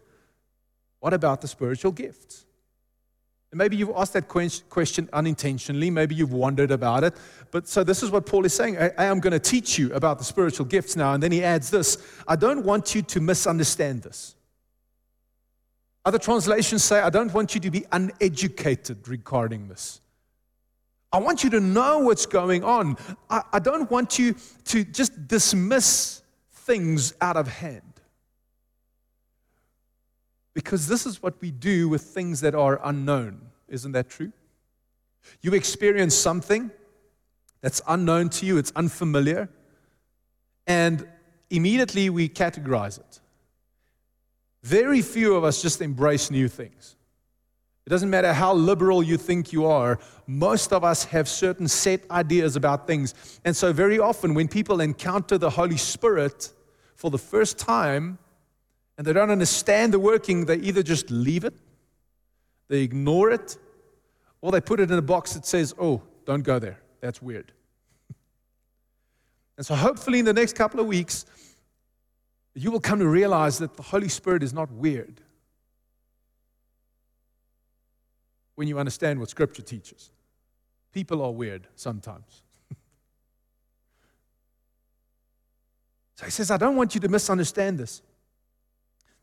What 1.01 1.15
about 1.15 1.41
the 1.41 1.49
spiritual 1.49 1.93
gifts? 1.93 2.47
And 3.51 3.59
maybe 3.59 3.77
you've 3.77 3.91
asked 3.97 4.13
that 4.13 4.29
question 4.29 5.09
unintentionally. 5.13 5.91
Maybe 5.91 6.15
you've 6.15 6.33
wondered 6.33 6.71
about 6.71 7.03
it. 7.03 7.15
But 7.51 7.67
so 7.67 7.83
this 7.83 8.01
is 8.01 8.11
what 8.11 8.25
Paul 8.25 8.45
is 8.45 8.55
saying. 8.55 8.79
I, 8.79 8.93
I 8.97 9.05
am 9.07 9.19
going 9.19 9.33
to 9.33 9.41
teach 9.41 9.77
you 9.77 9.93
about 9.93 10.19
the 10.19 10.25
spiritual 10.25 10.67
gifts 10.67 10.95
now. 10.95 11.15
And 11.15 11.23
then 11.23 11.33
he 11.33 11.43
adds 11.43 11.71
this 11.71 11.99
I 12.29 12.37
don't 12.37 12.65
want 12.65 12.95
you 12.95 13.03
to 13.03 13.21
misunderstand 13.21 14.03
this. 14.03 14.37
Other 16.05 16.19
translations 16.19 16.83
say, 16.83 17.01
I 17.01 17.11
don't 17.11 17.33
want 17.35 17.55
you 17.55 17.61
to 17.61 17.71
be 17.71 17.85
uneducated 17.93 19.07
regarding 19.07 19.69
this. 19.69 20.01
I 21.13 21.19
want 21.19 21.43
you 21.43 21.51
to 21.51 21.61
know 21.61 21.99
what's 21.99 22.25
going 22.25 22.63
on. 22.63 22.97
I, 23.29 23.43
I 23.53 23.59
don't 23.59 23.91
want 23.91 24.19
you 24.19 24.37
to 24.67 24.85
just 24.85 25.27
dismiss 25.27 26.20
things 26.71 27.15
out 27.21 27.37
of 27.37 27.49
hand. 27.49 27.83
Because 30.55 30.87
this 30.87 31.05
is 31.05 31.21
what 31.21 31.35
we 31.41 31.51
do 31.51 31.89
with 31.89 32.03
things 32.03 32.43
that 32.43 32.55
are 32.55 32.81
unknown. 32.85 33.41
Isn't 33.69 33.91
that 33.91 34.09
true? 34.09 34.33
You 35.43 35.53
experience 35.55 36.15
something 36.15 36.71
that's 37.61 37.83
unknown 37.89 38.29
to 38.31 38.47
you, 38.47 38.57
it's 38.57 38.73
unfamiliar, 38.77 39.49
and 40.65 41.09
immediately 41.51 42.09
we 42.09 42.29
categorize 42.29 43.01
it. 43.01 43.21
Very 44.63 45.03
few 45.03 45.35
of 45.35 45.43
us 45.43 45.61
just 45.61 45.83
embrace 45.83 46.31
new 46.31 46.47
things. 46.47 46.95
It 47.85 47.91
doesn't 47.91 48.11
matter 48.11 48.33
how 48.33 48.55
liberal 48.55 49.03
you 49.03 49.17
think 49.17 49.53
you 49.53 49.67
are, 49.67 49.99
most 50.29 50.73
of 50.73 50.85
us 50.85 51.03
have 51.07 51.29
certain 51.29 51.67
set 51.67 52.09
ideas 52.13 52.55
about 52.55 52.87
things. 52.87 53.41
And 53.45 53.57
so, 53.57 53.73
very 53.73 53.99
often, 53.99 54.35
when 54.35 54.47
people 54.47 54.81
encounter 54.81 55.37
the 55.37 55.51
Holy 55.51 55.77
Spirit 55.77 56.53
for 57.01 57.11
the 57.11 57.17
first 57.17 57.59
time 57.59 58.19
and 58.99 59.07
they 59.07 59.15
don't 59.15 59.31
understand 59.31 59.95
the 59.95 59.99
working, 59.99 60.45
they 60.45 60.57
either 60.57 60.83
just 60.83 61.11
leave 61.11 61.45
it, 61.45 61.55
they 62.69 62.83
ignore 62.83 63.31
it, 63.31 63.57
or 64.43 64.53
they 64.53 64.61
put 64.61 64.81
it 64.81 64.91
in 64.91 64.99
a 64.99 65.03
box 65.03 65.33
that 65.33 65.47
says, 65.47 65.75
Oh, 65.79 66.03
don't 66.27 66.43
go 66.43 66.59
there. 66.59 66.79
That's 67.01 67.23
weird. 67.23 67.53
and 69.57 69.65
so, 69.65 69.75
hopefully, 69.75 70.19
in 70.19 70.27
the 70.27 70.35
next 70.35 70.55
couple 70.57 70.79
of 70.79 70.87
weeks, 70.87 71.25
you 72.55 72.71
will 72.71 72.81
come 72.81 72.99
to 72.99 73.09
realize 73.09 73.57
that 73.61 73.79
the 73.79 73.83
Holy 73.83 74.11
Spirit 74.11 74.43
is 74.43 74.53
not 74.53 74.71
weird 74.71 75.23
when 78.57 78.69
you 78.69 78.79
understand 78.79 79.19
what 79.19 79.31
Scripture 79.31 79.63
teaches. 79.63 80.11
People 80.93 81.23
are 81.23 81.33
weird 81.33 81.67
sometimes. 81.77 82.43
So 86.21 86.27
he 86.27 86.31
says, 86.31 86.51
I 86.51 86.59
don't 86.59 86.77
want 86.77 86.95
you 86.95 87.01
to 87.01 87.09
misunderstand 87.09 87.79
this. 87.79 88.03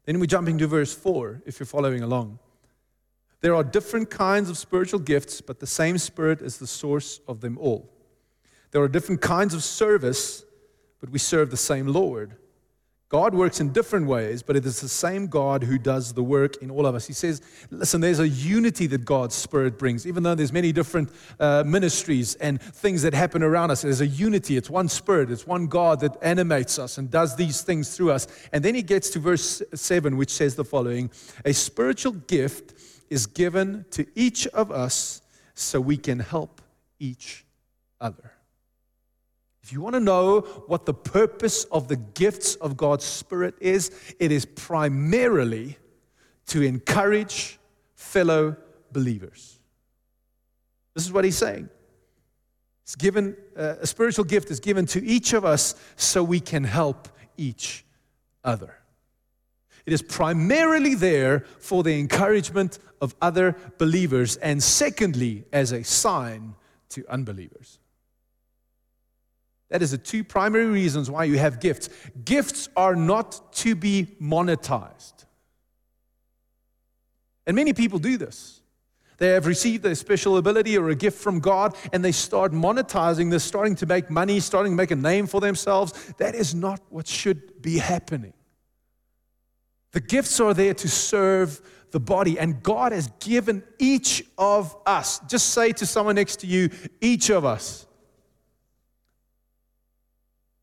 Then 0.05 0.19
we 0.19 0.25
jump 0.25 0.49
into 0.49 0.65
verse 0.65 0.95
4, 0.95 1.43
if 1.45 1.59
you're 1.59 1.67
following 1.67 2.01
along. 2.01 2.39
There 3.41 3.53
are 3.53 3.63
different 3.63 4.09
kinds 4.09 4.49
of 4.49 4.57
spiritual 4.57 5.01
gifts, 5.01 5.39
but 5.39 5.59
the 5.59 5.67
same 5.67 5.99
Spirit 5.99 6.41
is 6.41 6.57
the 6.57 6.65
source 6.65 7.19
of 7.27 7.39
them 7.39 7.59
all. 7.59 7.87
There 8.71 8.81
are 8.81 8.87
different 8.87 9.21
kinds 9.21 9.53
of 9.53 9.63
service, 9.63 10.43
but 10.99 11.11
we 11.11 11.19
serve 11.19 11.51
the 11.51 11.55
same 11.55 11.85
Lord. 11.85 12.35
God 13.09 13.33
works 13.33 13.61
in 13.61 13.71
different 13.71 14.05
ways, 14.05 14.43
but 14.43 14.57
it 14.57 14.65
is 14.65 14.81
the 14.81 14.89
same 14.89 15.27
God 15.27 15.63
who 15.63 15.77
does 15.77 16.11
the 16.11 16.23
work 16.23 16.61
in 16.61 16.69
all 16.69 16.85
of 16.85 16.93
us. 16.93 17.07
He 17.07 17.13
says, 17.13 17.41
listen, 17.69 18.01
there's 18.01 18.19
a 18.19 18.27
unity 18.27 18.85
that 18.87 19.05
God's 19.05 19.33
Spirit 19.33 19.79
brings. 19.79 20.05
Even 20.05 20.23
though 20.23 20.35
there's 20.35 20.51
many 20.51 20.73
different 20.73 21.09
uh, 21.39 21.63
ministries 21.65 22.35
and 22.35 22.61
things 22.61 23.03
that 23.03 23.13
happen 23.13 23.43
around 23.43 23.71
us, 23.71 23.83
there's 23.83 24.01
a 24.01 24.07
unity. 24.07 24.57
It's 24.57 24.69
one 24.69 24.89
Spirit. 24.89 25.31
It's 25.31 25.47
one 25.47 25.67
God 25.67 26.01
that 26.01 26.17
animates 26.21 26.77
us 26.77 26.97
and 26.97 27.09
does 27.09 27.37
these 27.37 27.61
things 27.61 27.95
through 27.95 28.11
us. 28.11 28.27
And 28.51 28.63
then 28.63 28.75
he 28.75 28.81
gets 28.81 29.09
to 29.11 29.19
verse 29.19 29.61
7, 29.73 30.17
which 30.17 30.31
says 30.31 30.55
the 30.55 30.65
following 30.65 31.09
A 31.45 31.53
spiritual 31.53 32.11
gift 32.11 32.73
is 33.09 33.25
given 33.25 33.85
to 33.91 34.05
each 34.15 34.47
of 34.47 34.69
us 34.69 35.21
so 35.55 35.79
we 35.79 35.95
can 35.95 36.19
help 36.19 36.61
each 36.99 37.45
other. 38.01 38.33
If 39.67 39.73
you 39.73 39.81
want 39.81 39.95
to 39.95 39.99
know 39.99 40.39
what 40.67 40.85
the 40.85 40.93
purpose 40.93 41.65
of 41.65 41.89
the 41.89 41.97
gifts 41.97 42.55
of 42.55 42.77
God's 42.77 43.03
Spirit 43.03 43.53
is, 43.59 43.91
it 44.17 44.31
is 44.31 44.45
primarily 44.45 45.77
to 46.45 46.61
encourage 46.61 47.59
fellow 47.93 48.55
believers. 48.93 49.59
This 50.93 51.03
is 51.03 51.11
what 51.11 51.25
he's 51.25 51.37
saying. 51.37 51.67
It's 52.83 52.95
given, 52.95 53.35
uh, 53.57 53.75
a 53.81 53.85
spiritual 53.85 54.23
gift 54.23 54.51
is 54.51 54.61
given 54.61 54.85
to 54.85 55.05
each 55.05 55.33
of 55.33 55.43
us 55.43 55.75
so 55.97 56.23
we 56.23 56.39
can 56.39 56.63
help 56.63 57.09
each 57.35 57.83
other. 58.45 58.73
It 59.85 59.91
is 59.91 60.01
primarily 60.01 60.95
there 60.95 61.41
for 61.59 61.83
the 61.83 61.99
encouragement 61.99 62.79
of 63.01 63.17
other 63.21 63.57
believers, 63.77 64.37
and 64.37 64.63
secondly, 64.63 65.43
as 65.51 65.73
a 65.73 65.83
sign 65.83 66.55
to 66.91 67.05
unbelievers. 67.09 67.79
That 69.69 69.81
is 69.81 69.91
the 69.91 69.97
two 69.97 70.23
primary 70.23 70.65
reasons 70.65 71.11
why 71.11 71.25
you 71.25 71.37
have 71.37 71.59
gifts. 71.59 71.89
Gifts 72.23 72.69
are 72.75 72.95
not 72.95 73.53
to 73.53 73.75
be 73.75 74.15
monetized. 74.21 75.25
And 77.45 77.55
many 77.55 77.73
people 77.73 77.99
do 77.99 78.17
this. 78.17 78.61
They 79.17 79.29
have 79.29 79.47
received 79.47 79.83
a 79.85 79.95
special 79.95 80.37
ability 80.37 80.77
or 80.77 80.89
a 80.89 80.95
gift 80.95 81.19
from 81.19 81.39
God 81.39 81.75
and 81.91 82.05
they 82.05 82.11
start 82.11 82.51
monetizing 82.51 83.31
this, 83.31 83.43
starting 83.43 83.75
to 83.77 83.85
make 83.85 84.09
money, 84.09 84.39
starting 84.39 84.73
to 84.73 84.75
make 84.75 84.91
a 84.91 84.95
name 84.95 85.25
for 85.25 85.41
themselves. 85.41 86.13
That 86.17 86.35
is 86.35 86.53
not 86.53 86.79
what 86.89 87.07
should 87.07 87.61
be 87.61 87.79
happening. 87.79 88.33
The 89.91 90.01
gifts 90.01 90.39
are 90.39 90.53
there 90.53 90.75
to 90.75 90.87
serve 90.87 91.59
the 91.89 91.99
body, 91.99 92.37
and 92.37 92.61
God 92.61 92.91
has 92.91 93.07
given 93.19 93.63
each 93.79 94.23
of 94.37 94.75
us. 94.85 95.19
Just 95.27 95.49
say 95.49 95.71
to 95.71 95.85
someone 95.85 96.15
next 96.15 96.41
to 96.41 96.47
you, 96.47 96.69
each 97.01 97.31
of 97.31 97.45
us. 97.45 97.86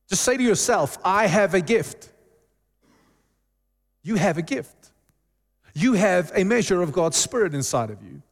Just 0.08 0.23
say 0.23 0.37
to 0.37 0.42
yourself, 0.42 0.99
I 1.04 1.26
have 1.26 1.54
a 1.54 1.61
gift. 1.61 2.11
You 4.02 4.16
have 4.16 4.38
a 4.38 4.42
gift. 4.42 4.90
You 5.75 5.94
have 5.94 6.30
a 6.34 6.44
measure 6.44 6.82
of 6.82 6.92
God's 6.92 7.16
Spirit 7.16 7.54
inside 7.54 7.90
of 7.90 8.02
you. 8.02 8.23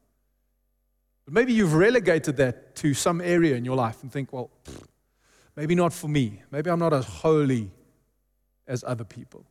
But 1.24 1.34
maybe 1.34 1.52
you've 1.52 1.74
relegated 1.74 2.36
that 2.36 2.74
to 2.76 2.94
some 2.94 3.20
area 3.20 3.56
in 3.56 3.64
your 3.64 3.76
life 3.76 4.02
and 4.02 4.12
think, 4.12 4.32
well, 4.32 4.50
maybe 5.56 5.74
not 5.74 5.92
for 5.92 6.08
me. 6.08 6.42
Maybe 6.50 6.70
I'm 6.70 6.78
not 6.78 6.92
as 6.92 7.06
holy 7.06 7.70
as 8.66 8.84
other 8.86 9.04
people. 9.04 9.44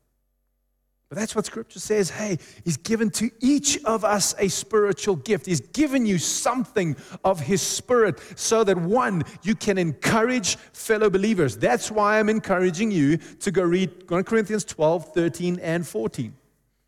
But 1.11 1.17
that's 1.17 1.35
what 1.35 1.45
Scripture 1.45 1.81
says. 1.81 2.09
Hey, 2.09 2.39
He's 2.63 2.77
given 2.77 3.09
to 3.09 3.29
each 3.41 3.83
of 3.83 4.05
us 4.05 4.33
a 4.39 4.47
spiritual 4.47 5.17
gift. 5.17 5.45
He's 5.45 5.59
given 5.59 6.05
you 6.05 6.17
something 6.17 6.95
of 7.25 7.37
His 7.41 7.61
Spirit 7.61 8.17
so 8.37 8.63
that 8.63 8.77
one, 8.77 9.23
you 9.43 9.53
can 9.53 9.77
encourage 9.77 10.55
fellow 10.55 11.09
believers. 11.09 11.57
That's 11.57 11.91
why 11.91 12.17
I'm 12.17 12.29
encouraging 12.29 12.91
you 12.91 13.17
to 13.17 13.51
go 13.51 13.61
read 13.61 14.09
1 14.09 14.23
Corinthians 14.23 14.63
12, 14.63 15.13
13, 15.13 15.59
and 15.59 15.85
14. 15.85 16.33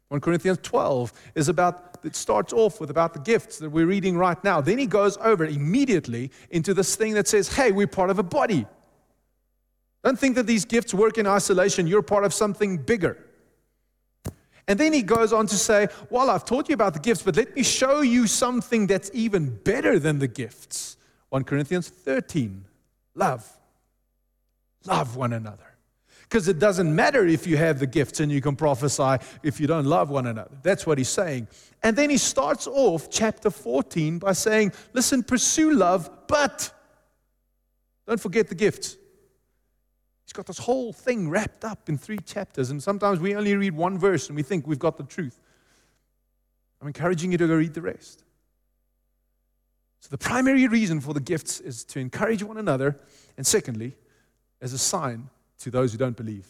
1 0.07 0.21
Corinthians 0.21 0.59
12 0.63 1.11
is 1.35 1.49
about, 1.49 1.97
it 2.05 2.15
starts 2.15 2.53
off 2.53 2.79
with 2.79 2.91
about 2.91 3.13
the 3.13 3.19
gifts 3.19 3.59
that 3.59 3.71
we're 3.71 3.87
reading 3.87 4.17
right 4.17 4.41
now. 4.41 4.61
Then 4.61 4.77
he 4.77 4.85
goes 4.85 5.17
over 5.17 5.43
immediately 5.43 6.31
into 6.49 6.73
this 6.73 6.95
thing 6.95 7.13
that 7.15 7.27
says, 7.27 7.53
hey, 7.53 7.73
we're 7.73 7.87
part 7.87 8.09
of 8.09 8.19
a 8.19 8.23
body. 8.23 8.67
Don't 10.01 10.17
think 10.17 10.35
that 10.35 10.47
these 10.47 10.63
gifts 10.63 10.93
work 10.93 11.17
in 11.17 11.27
isolation. 11.27 11.87
You're 11.87 12.01
part 12.01 12.23
of 12.23 12.33
something 12.33 12.77
bigger. 12.77 13.17
And 14.67 14.79
then 14.79 14.93
he 14.93 15.01
goes 15.01 15.33
on 15.33 15.47
to 15.47 15.55
say, 15.55 15.87
Well, 16.09 16.29
I've 16.29 16.45
taught 16.45 16.69
you 16.69 16.73
about 16.73 16.93
the 16.93 16.99
gifts, 16.99 17.21
but 17.21 17.35
let 17.35 17.55
me 17.55 17.63
show 17.63 18.01
you 18.01 18.27
something 18.27 18.87
that's 18.87 19.11
even 19.13 19.55
better 19.63 19.99
than 19.99 20.19
the 20.19 20.27
gifts. 20.27 20.97
1 21.29 21.43
Corinthians 21.43 21.89
13 21.89 22.65
love. 23.15 23.49
Love 24.85 25.15
one 25.15 25.33
another. 25.33 25.63
Because 26.21 26.47
it 26.47 26.59
doesn't 26.59 26.93
matter 26.93 27.27
if 27.27 27.45
you 27.45 27.57
have 27.57 27.79
the 27.79 27.87
gifts 27.87 28.19
and 28.19 28.31
you 28.31 28.41
can 28.41 28.55
prophesy 28.55 29.17
if 29.43 29.59
you 29.59 29.67
don't 29.67 29.85
love 29.85 30.09
one 30.09 30.27
another. 30.27 30.55
That's 30.63 30.87
what 30.87 30.97
he's 30.97 31.09
saying. 31.09 31.47
And 31.83 31.95
then 31.95 32.09
he 32.09 32.17
starts 32.17 32.65
off 32.65 33.09
chapter 33.09 33.49
14 33.49 34.19
by 34.19 34.33
saying, 34.33 34.73
Listen, 34.93 35.23
pursue 35.23 35.73
love, 35.73 36.09
but 36.27 36.71
don't 38.07 38.19
forget 38.19 38.47
the 38.47 38.55
gifts. 38.55 38.97
He's 40.33 40.37
got 40.37 40.47
this 40.47 40.57
whole 40.57 40.91
thing 40.91 41.29
wrapped 41.29 41.63
up 41.63 41.87
in 41.89 41.95
three 41.95 42.17
chapters, 42.17 42.71
and 42.71 42.81
sometimes 42.81 43.19
we 43.19 43.35
only 43.35 43.55
read 43.55 43.75
one 43.75 43.99
verse 43.99 44.29
and 44.29 44.35
we 44.35 44.41
think 44.41 44.65
we've 44.65 44.79
got 44.79 44.97
the 44.97 45.03
truth. 45.03 45.39
I'm 46.81 46.87
encouraging 46.87 47.31
you 47.31 47.37
to 47.37 47.47
go 47.47 47.53
read 47.53 47.75
the 47.75 47.83
rest. 47.83 48.23
So, 49.99 50.07
the 50.09 50.17
primary 50.17 50.67
reason 50.67 51.01
for 51.01 51.13
the 51.13 51.19
gifts 51.19 51.59
is 51.59 51.83
to 51.83 51.99
encourage 51.99 52.41
one 52.41 52.57
another, 52.57 52.99
and 53.37 53.45
secondly, 53.45 53.95
as 54.59 54.73
a 54.73 54.79
sign 54.79 55.29
to 55.59 55.69
those 55.69 55.91
who 55.91 55.99
don't 55.99 56.17
believe. 56.17 56.47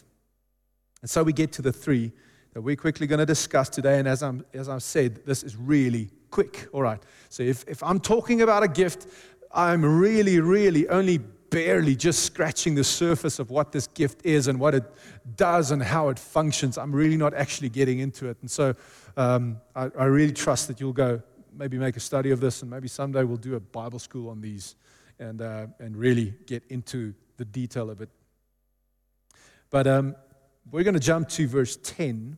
And 1.02 1.10
so 1.10 1.22
we 1.22 1.34
get 1.34 1.52
to 1.52 1.62
the 1.62 1.74
three 1.74 2.14
that 2.54 2.62
we're 2.62 2.78
quickly 2.78 3.06
going 3.06 3.20
to 3.20 3.26
discuss 3.26 3.68
today. 3.68 4.00
And 4.00 4.08
as, 4.08 4.24
I'm, 4.24 4.46
as 4.54 4.70
I've 4.70 4.82
said, 4.82 5.26
this 5.26 5.44
is 5.44 5.58
really 5.58 6.10
quick. 6.32 6.70
All 6.72 6.84
right. 6.84 7.04
So 7.28 7.44
if, 7.44 7.66
if 7.68 7.84
I'm 7.84 8.00
talking 8.00 8.44
about 8.44 8.64
a 8.64 8.70
gift, 8.70 9.08
I'm 9.52 9.84
really, 9.84 10.40
really 10.40 10.88
only 10.88 11.20
barely 11.54 11.96
just 11.96 12.24
scratching 12.24 12.74
the 12.74 12.84
surface 12.84 13.38
of 13.38 13.52
what 13.52 13.72
this 13.72 13.86
gift 13.86 14.26
is 14.26 14.48
and 14.48 14.60
what 14.60 14.74
it 14.74 14.84
does 15.36 15.70
and 15.70 15.84
how 15.84 16.10
it 16.10 16.18
functions. 16.18 16.80
I'm 16.80 16.92
really 16.92 17.16
not 17.16 17.36
actually 17.36 17.70
getting 17.70 18.00
into 18.00 18.28
it. 18.28 18.38
And 18.42 18.50
so 18.50 18.74
um, 19.16 19.62
I, 19.76 19.92
I 19.98 20.06
really 20.06 20.34
trust 20.34 20.68
that 20.68 20.80
you'll 20.80 20.94
go 20.94 21.22
maybe 21.56 21.78
make 21.78 21.96
a 21.96 22.00
study 22.00 22.32
of 22.32 22.40
this 22.40 22.64
and 22.64 22.72
maybe 22.72 22.88
someday 22.88 23.24
we'll 23.24 23.38
do 23.38 23.54
a 23.54 23.60
Bible 23.60 24.00
school 24.00 24.30
on 24.30 24.42
these 24.42 24.76
and, 25.20 25.42
uh, 25.42 25.68
and 25.80 25.96
really 25.96 26.34
get 26.48 26.64
into 26.70 27.14
the 27.38 27.46
detail 27.46 27.92
of 27.92 28.02
it. 28.02 28.10
But 29.70 29.86
um, 29.86 30.16
we're 30.72 30.84
going 30.84 30.96
to 30.96 31.00
jump 31.00 31.30
to 31.30 31.48
verse 31.48 31.78
10 31.84 32.38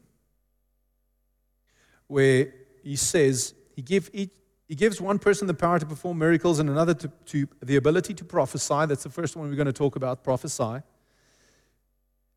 where 2.08 2.54
he 2.84 2.98
says, 2.98 3.54
he, 3.78 3.82
give 3.82 4.10
each, 4.14 4.32
he 4.68 4.76
gives 4.76 5.00
one 5.00 5.20
person 5.20 5.48
the 5.48 5.54
power 5.54 5.80
to 5.80 5.86
perform 5.86 6.18
miracles 6.18 6.60
and 6.60 6.70
another 6.70 6.94
to, 6.96 7.08
to 7.28 7.48
the 7.62 7.76
ability 7.76 8.14
to 8.16 8.26
prophesy. 8.26 8.86
That's 8.88 9.04
the 9.04 9.10
first 9.10 9.36
one 9.36 9.50
we're 9.50 9.56
going 9.56 9.66
to 9.68 9.74
talk 9.74 9.96
about 9.96 10.24
prophesy. 10.24 10.82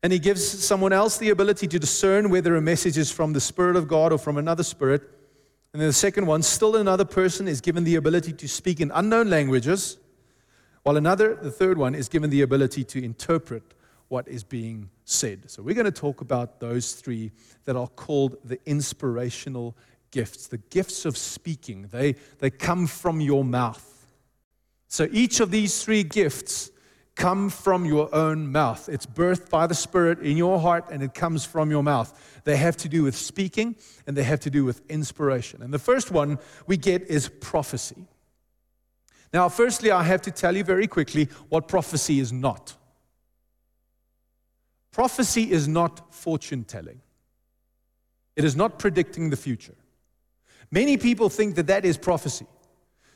And 0.01 0.13
he 0.13 0.19
gives 0.19 0.43
someone 0.63 0.93
else 0.93 1.17
the 1.17 1.29
ability 1.29 1.67
to 1.67 1.79
discern 1.79 2.29
whether 2.29 2.55
a 2.55 2.61
message 2.61 2.97
is 2.97 3.11
from 3.11 3.33
the 3.33 3.41
Spirit 3.41 3.75
of 3.75 3.87
God 3.87 4.13
or 4.13 4.17
from 4.17 4.37
another 4.37 4.63
spirit. 4.63 5.01
And 5.73 5.81
then 5.81 5.87
the 5.87 5.93
second 5.93 6.25
one, 6.25 6.41
still 6.41 6.75
another 6.75 7.05
person 7.05 7.47
is 7.47 7.61
given 7.61 7.83
the 7.83 7.95
ability 7.95 8.33
to 8.33 8.47
speak 8.47 8.79
in 8.79 8.91
unknown 8.91 9.29
languages, 9.29 9.97
while 10.83 10.97
another, 10.97 11.35
the 11.35 11.51
third 11.51 11.77
one, 11.77 11.95
is 11.95 12.07
given 12.07 12.29
the 12.29 12.41
ability 12.41 12.83
to 12.85 13.03
interpret 13.03 13.63
what 14.07 14.27
is 14.27 14.43
being 14.43 14.89
said. 15.03 15.51
So 15.51 15.61
we're 15.61 15.75
going 15.75 15.85
to 15.85 15.91
talk 15.91 16.21
about 16.21 16.59
those 16.59 16.93
three 16.93 17.31
that 17.65 17.75
are 17.75 17.87
called 17.87 18.37
the 18.43 18.59
inspirational 18.65 19.75
gifts, 20.11 20.47
the 20.47 20.57
gifts 20.57 21.05
of 21.05 21.17
speaking. 21.17 21.87
They, 21.91 22.15
they 22.39 22.49
come 22.49 22.87
from 22.87 23.21
your 23.21 23.43
mouth. 23.43 23.85
So 24.87 25.07
each 25.11 25.39
of 25.39 25.51
these 25.51 25.83
three 25.83 26.03
gifts 26.03 26.71
come 27.15 27.49
from 27.49 27.85
your 27.85 28.13
own 28.15 28.51
mouth. 28.51 28.87
It's 28.89 29.05
birthed 29.05 29.49
by 29.49 29.67
the 29.67 29.75
Spirit 29.75 30.19
in 30.19 30.37
your 30.37 30.59
heart 30.59 30.85
and 30.89 31.03
it 31.03 31.13
comes 31.13 31.45
from 31.45 31.69
your 31.69 31.83
mouth. 31.83 32.41
They 32.45 32.55
have 32.55 32.77
to 32.77 32.89
do 32.89 33.03
with 33.03 33.15
speaking 33.15 33.75
and 34.07 34.15
they 34.15 34.23
have 34.23 34.39
to 34.41 34.49
do 34.49 34.63
with 34.63 34.81
inspiration. 34.89 35.61
And 35.61 35.73
the 35.73 35.79
first 35.79 36.11
one 36.11 36.39
we 36.65 36.77
get 36.77 37.03
is 37.03 37.27
prophecy. 37.27 38.07
Now, 39.33 39.49
firstly, 39.49 39.91
I 39.91 40.03
have 40.03 40.21
to 40.23 40.31
tell 40.31 40.55
you 40.55 40.63
very 40.63 40.87
quickly 40.87 41.29
what 41.49 41.67
prophecy 41.67 42.19
is 42.19 42.31
not. 42.31 42.75
Prophecy 44.91 45.51
is 45.51 45.67
not 45.67 46.13
fortune 46.13 46.63
telling, 46.63 47.01
it 48.35 48.43
is 48.43 48.55
not 48.55 48.79
predicting 48.79 49.29
the 49.29 49.37
future. 49.37 49.75
Many 50.71 50.97
people 50.97 51.29
think 51.29 51.55
that 51.55 51.67
that 51.67 51.85
is 51.85 51.97
prophecy. 51.97 52.45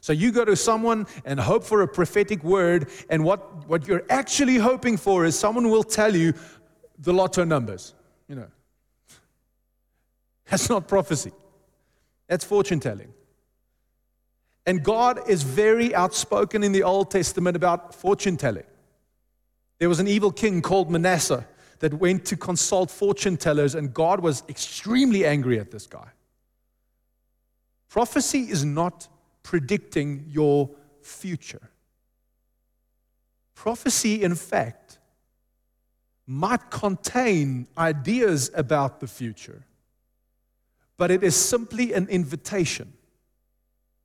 So 0.01 0.11
you 0.11 0.31
go 0.31 0.43
to 0.43 0.55
someone 0.55 1.07
and 1.23 1.39
hope 1.39 1.63
for 1.63 1.81
a 1.81 1.87
prophetic 1.87 2.43
word, 2.43 2.89
and 3.09 3.23
what, 3.23 3.67
what 3.69 3.87
you're 3.87 4.03
actually 4.09 4.57
hoping 4.57 4.97
for 4.97 5.23
is 5.23 5.39
someone 5.39 5.69
will 5.69 5.83
tell 5.83 6.13
you 6.13 6.33
the 6.99 7.13
lotto 7.13 7.45
numbers. 7.45 7.93
You 8.27 8.35
know, 8.35 8.47
that's 10.49 10.69
not 10.69 10.87
prophecy, 10.87 11.31
that's 12.27 12.43
fortune 12.43 12.81
telling. 12.81 13.13
And 14.65 14.83
God 14.83 15.29
is 15.29 15.43
very 15.43 15.93
outspoken 15.93 16.63
in 16.63 16.71
the 16.71 16.83
Old 16.83 17.11
Testament 17.11 17.55
about 17.55 17.93
fortune 17.93 18.37
telling. 18.37 18.63
There 19.79 19.89
was 19.89 19.99
an 19.99 20.07
evil 20.07 20.31
king 20.31 20.61
called 20.61 20.89
Manasseh 20.89 21.45
that 21.79 21.93
went 21.93 22.25
to 22.25 22.37
consult 22.37 22.89
fortune 22.89 23.35
tellers, 23.35 23.75
and 23.75 23.93
God 23.93 24.21
was 24.21 24.43
extremely 24.47 25.25
angry 25.25 25.59
at 25.59 25.71
this 25.71 25.85
guy. 25.85 26.07
Prophecy 27.93 28.49
is 28.49 28.65
not 28.65 29.07
predicting 29.43 30.25
your 30.27 30.71
future. 31.03 31.69
Prophecy, 33.53 34.23
in 34.23 34.33
fact, 34.33 34.97
might 36.25 36.71
contain 36.71 37.67
ideas 37.77 38.49
about 38.55 38.99
the 38.99 39.05
future, 39.05 39.61
but 40.97 41.11
it 41.11 41.23
is 41.23 41.35
simply 41.35 41.93
an 41.93 42.07
invitation 42.07 42.93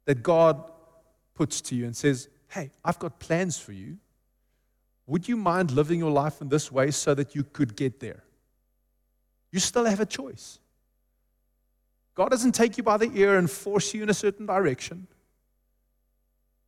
that 0.05 0.23
God 0.23 0.71
puts 1.35 1.63
to 1.63 1.75
you 1.75 1.87
and 1.87 1.97
says, 1.97 2.29
Hey, 2.49 2.71
I've 2.85 2.99
got 2.99 3.19
plans 3.19 3.59
for 3.59 3.73
you. 3.73 3.97
Would 5.07 5.27
you 5.27 5.37
mind 5.39 5.71
living 5.71 6.01
your 6.01 6.11
life 6.11 6.43
in 6.43 6.51
this 6.51 6.71
way 6.71 6.91
so 6.91 7.15
that 7.15 7.35
you 7.35 7.43
could 7.43 7.75
get 7.75 8.01
there? 8.01 8.23
You 9.51 9.61
still 9.61 9.87
have 9.87 10.01
a 10.01 10.05
choice. 10.05 10.59
God 12.19 12.33
doesn't 12.33 12.51
take 12.51 12.77
you 12.77 12.83
by 12.83 12.97
the 12.97 13.13
ear 13.15 13.39
and 13.39 13.49
force 13.49 13.95
you 13.95 14.03
in 14.03 14.09
a 14.11 14.15
certain 14.15 14.45
direction. 14.45 15.07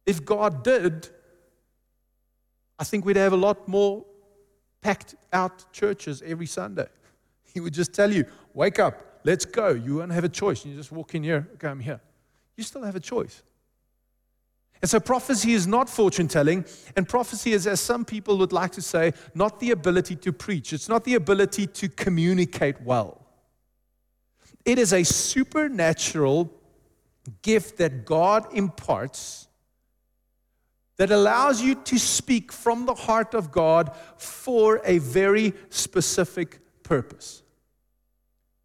If 0.07 0.25
God 0.25 0.63
did, 0.63 1.09
I 2.79 2.85
think 2.85 3.05
we'd 3.05 3.17
have 3.17 3.33
a 3.33 3.37
lot 3.37 3.67
more 3.67 4.05
packed 4.81 5.17
out 5.33 5.73
churches 5.73 6.23
every 6.25 6.47
Sunday. 6.47 6.87
He 7.53 7.59
would 7.59 7.75
just 7.75 7.93
tell 7.93 8.13
you, 8.13 8.27
wake 8.55 8.79
up, 8.79 9.23
let's 9.25 9.45
go. 9.45 9.71
You 9.71 9.97
won't 9.97 10.13
have 10.13 10.23
a 10.23 10.29
choice. 10.29 10.65
You 10.65 10.77
just 10.77 10.93
walk 10.93 11.17
in 11.17 11.25
here, 11.25 11.49
okay, 11.55 11.67
I'm 11.67 11.81
here. 11.81 12.01
You 12.57 12.63
still 12.63 12.85
have 12.85 12.95
a 12.95 13.01
choice. 13.01 13.43
And 14.81 14.89
so 14.89 15.01
prophecy 15.01 15.55
is 15.55 15.67
not 15.67 15.89
fortune 15.89 16.29
telling, 16.29 16.65
and 16.95 17.09
prophecy 17.09 17.55
is, 17.55 17.67
as 17.67 17.81
some 17.81 18.05
people 18.05 18.39
would 18.39 18.53
like 18.53 18.71
to 18.73 18.83
say, 18.83 19.15
not 19.35 19.59
the 19.59 19.73
ability 19.73 20.15
to 20.15 20.33
preach. 20.33 20.73
It's 20.73 20.89
not 20.89 21.03
the 21.03 21.17
ability 21.17 21.67
to 21.67 21.89
communicate 21.89 22.81
well. 22.83 23.20
It 24.65 24.79
is 24.79 24.93
a 24.93 25.03
supernatural 25.05 26.53
gift 27.43 27.79
that 27.79 28.05
God 28.05 28.47
imparts 28.55 29.49
that 30.97 31.11
allows 31.11 31.63
you 31.63 31.75
to 31.77 31.99
speak 31.99 32.53
from 32.53 32.85
the 32.85 32.95
heart 32.95 33.33
of 33.33 33.51
God 33.51 33.97
for 34.19 34.83
a 34.85 34.99
very 34.99 35.55
specific 35.71 36.59
purpose. 36.83 37.43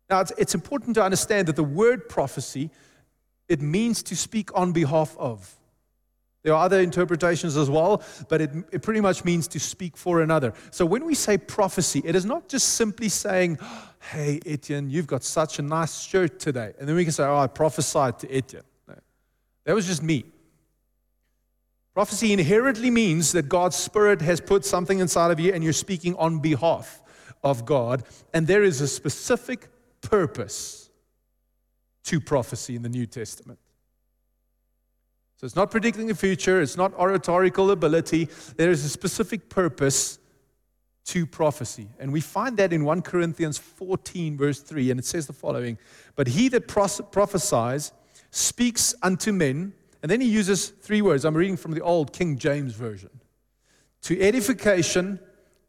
Now, 0.10 0.20
it's, 0.20 0.34
it's 0.38 0.54
important 0.54 0.96
to 0.96 1.04
understand 1.04 1.48
that 1.48 1.56
the 1.56 1.64
word 1.64 2.10
prophecy, 2.10 2.72
it 3.48 3.62
means 3.62 4.04
to 4.04 4.16
speak 4.16 4.50
on 4.54 4.74
behalf 4.74 5.16
of. 5.18 5.56
There 6.46 6.54
are 6.54 6.64
other 6.64 6.80
interpretations 6.80 7.58
as 7.58 7.72
well, 7.72 8.04
but 8.30 8.40
it, 8.40 8.52
it 8.72 8.84
pretty 8.84 9.02
much 9.02 9.26
means 9.26 9.48
to 9.48 9.60
speak 9.60 9.98
for 9.98 10.22
another. 10.22 10.54
So 10.70 10.86
when 10.86 11.04
we 11.04 11.16
say 11.16 11.40
prophecy, 11.40 12.04
it 12.06 12.16
is 12.16 12.24
not 12.24 12.48
just 12.48 12.76
simply 12.76 13.10
saying, 13.10 13.58
Hey, 14.12 14.40
Etienne, 14.46 14.92
you've 14.92 15.08
got 15.08 15.24
such 15.24 15.58
a 15.58 15.64
nice 15.64 16.04
shirt 16.04 16.40
today. 16.40 16.74
And 16.78 16.88
then 16.88 16.96
we 16.96 17.04
can 17.04 17.12
say, 17.12 17.24
Oh, 17.24 17.38
I 17.38 17.48
prophesied 17.48 18.20
to 18.20 18.32
Etienne. 18.32 18.62
No, 18.88 18.94
that 19.64 19.74
was 19.74 19.88
just 19.88 20.04
me. 20.04 20.26
Prophecy 21.96 22.32
inherently 22.32 22.92
means 22.92 23.32
that 23.32 23.50
God's 23.50 23.76
Spirit 23.76 24.22
has 24.22 24.40
put 24.40 24.66
something 24.66 25.00
inside 25.00 25.32
of 25.32 25.40
you 25.40 25.52
and 25.52 25.64
you're 25.64 25.74
speaking 25.74 26.16
on 26.18 26.38
behalf 26.38 27.02
of 27.44 27.66
God. 27.66 28.04
And 28.36 28.46
there 28.46 28.64
is 28.64 28.82
a 28.82 28.88
specific 28.88 29.68
purpose 30.02 30.92
to 32.04 32.22
prophecy 32.22 32.76
in 32.76 32.84
the 32.84 32.90
New 32.90 33.08
Testament. 33.08 33.58
So 35.38 35.46
it's 35.46 35.56
not 35.56 35.70
predicting 35.70 36.08
the 36.08 36.16
future, 36.16 36.62
it's 36.62 36.78
not 36.78 36.94
oratorical 36.94 37.72
ability. 37.72 38.30
There 38.56 38.72
is 38.72 38.86
a 38.86 38.90
specific 38.90 39.50
purpose 39.50 40.20
to 41.06 41.26
prophecy. 41.26 41.88
And 42.00 42.12
we 42.12 42.22
find 42.22 42.58
that 42.58 42.74
in 42.74 42.84
1 42.84 43.02
Corinthians 43.02 43.58
14, 43.58 44.38
verse 44.38 44.62
3, 44.62 44.92
and 44.92 45.00
it 45.00 45.06
says 45.06 45.28
the 45.28 45.34
following 45.34 45.78
But 46.16 46.28
he 46.28 46.50
that 46.50 46.68
prophesies 46.68 47.92
speaks 48.32 48.96
unto 49.02 49.32
men, 49.32 49.74
and 50.02 50.10
then 50.10 50.22
he 50.22 50.28
uses 50.28 50.70
three 50.70 51.02
words. 51.02 51.26
I'm 51.26 51.36
reading 51.36 51.58
from 51.58 51.72
the 51.72 51.82
old 51.82 52.14
King 52.14 52.38
James 52.38 52.74
Version 52.74 53.10
to 54.04 54.20
edification, 54.22 55.20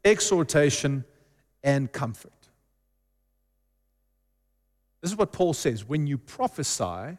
exhortation, 0.05 1.03
and 1.63 1.91
comfort. 1.91 2.31
This 5.01 5.11
is 5.11 5.17
what 5.17 5.31
Paul 5.31 5.53
says 5.53 5.87
when 5.87 6.07
you 6.07 6.17
prophesy, 6.17 7.17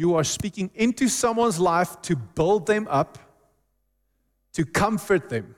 you 0.00 0.14
are 0.14 0.24
speaking 0.24 0.70
into 0.74 1.08
someone's 1.08 1.60
life 1.60 2.00
to 2.00 2.16
build 2.16 2.66
them 2.66 2.88
up, 2.88 3.18
to 4.54 4.64
comfort 4.64 5.28
them, 5.28 5.54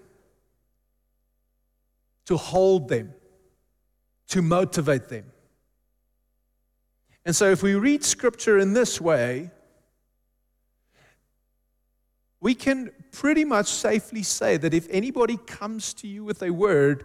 to 2.26 2.37
hold 2.37 2.88
them, 2.88 3.14
to 4.26 4.42
motivate 4.42 5.09
them. 5.09 5.26
And 7.24 7.37
so, 7.37 7.52
if 7.52 7.62
we 7.62 7.76
read 7.76 8.02
scripture 8.02 8.59
in 8.59 8.72
this 8.72 9.00
way, 9.00 9.52
we 12.40 12.57
can 12.57 12.90
pretty 13.12 13.44
much 13.44 13.68
safely 13.68 14.24
say 14.24 14.57
that 14.57 14.74
if 14.74 14.88
anybody 14.90 15.37
comes 15.37 15.94
to 15.94 16.09
you 16.09 16.24
with 16.24 16.42
a 16.42 16.50
word 16.50 17.05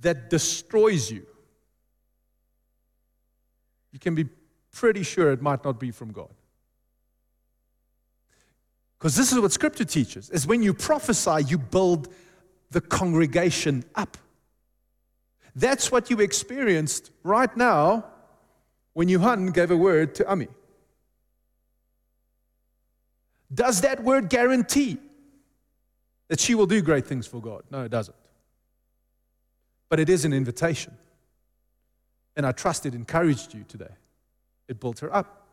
that 0.00 0.30
destroys 0.30 1.10
you, 1.10 1.26
you 3.92 3.98
can 3.98 4.14
be 4.14 4.24
pretty 4.72 5.02
sure 5.02 5.32
it 5.32 5.42
might 5.42 5.64
not 5.64 5.78
be 5.78 5.90
from 5.90 6.12
God. 6.12 6.30
Because 8.98 9.16
this 9.16 9.32
is 9.32 9.40
what 9.40 9.50
scripture 9.50 9.84
teaches 9.84 10.28
is 10.30 10.46
when 10.46 10.62
you 10.62 10.74
prophesy, 10.74 11.44
you 11.46 11.56
build 11.56 12.12
the 12.70 12.80
congregation 12.80 13.84
up. 13.94 14.18
That's 15.56 15.90
what 15.90 16.10
you 16.10 16.20
experienced 16.20 17.10
right 17.22 17.54
now 17.56 18.04
when 18.92 19.08
Johan 19.08 19.46
gave 19.52 19.70
a 19.70 19.76
word 19.76 20.14
to 20.16 20.28
Ami. 20.30 20.48
Does 23.52 23.80
that 23.80 24.04
word 24.04 24.28
guarantee 24.28 24.98
that 26.28 26.38
she 26.38 26.54
will 26.54 26.66
do 26.66 26.80
great 26.80 27.06
things 27.06 27.26
for 27.26 27.40
God? 27.40 27.62
No, 27.70 27.82
it 27.82 27.90
doesn't. 27.90 28.16
But 29.88 29.98
it 29.98 30.08
is 30.08 30.24
an 30.24 30.32
invitation. 30.32 30.94
And 32.36 32.46
I 32.46 32.52
trust 32.52 32.86
it 32.86 32.94
encouraged 32.94 33.54
you 33.54 33.64
today. 33.66 33.90
It 34.70 34.78
built 34.78 35.00
her 35.00 35.14
up. 35.14 35.48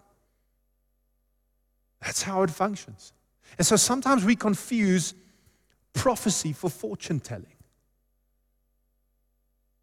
That's 2.01 2.21
how 2.21 2.43
it 2.43 2.51
functions. 2.51 3.11
And 3.57 3.65
so 3.65 3.75
sometimes 3.75 4.23
we 4.23 4.35
confuse 4.35 5.15
prophecy 5.93 6.53
for 6.53 6.69
fortune 6.69 7.19
telling. 7.19 7.55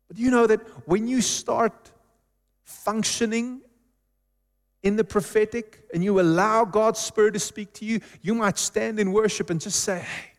But 0.06 0.18
you 0.18 0.30
know 0.30 0.46
that 0.46 0.60
when 0.86 1.08
you 1.08 1.20
start 1.20 1.90
functioning 2.62 3.62
in 4.84 4.94
the 4.94 5.02
prophetic 5.02 5.82
and 5.92 6.04
you 6.04 6.20
allow 6.20 6.64
God's 6.64 7.00
Spirit 7.00 7.32
to 7.32 7.40
speak 7.40 7.72
to 7.74 7.84
you, 7.84 8.00
you 8.22 8.34
might 8.34 8.56
stand 8.56 9.00
in 9.00 9.12
worship 9.12 9.50
and 9.50 9.60
just 9.60 9.80
say, 9.80 9.98
Hey, 9.98 10.32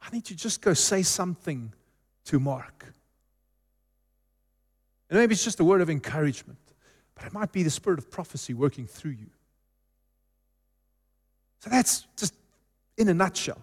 I 0.00 0.08
need 0.10 0.24
to 0.26 0.34
just 0.34 0.62
go 0.62 0.72
say 0.72 1.02
something 1.02 1.74
to 2.24 2.40
Mark. 2.40 2.86
And 5.10 5.18
maybe 5.18 5.34
it's 5.34 5.44
just 5.44 5.60
a 5.60 5.64
word 5.64 5.82
of 5.82 5.90
encouragement, 5.90 6.71
but 7.14 7.24
it 7.24 7.32
might 7.32 7.52
be 7.52 7.62
the 7.62 7.70
spirit 7.70 7.98
of 7.98 8.10
prophecy 8.10 8.54
working 8.54 8.86
through 8.86 9.12
you. 9.12 9.30
So 11.60 11.70
that's 11.70 12.06
just 12.16 12.34
in 12.96 13.08
a 13.08 13.14
nutshell 13.14 13.62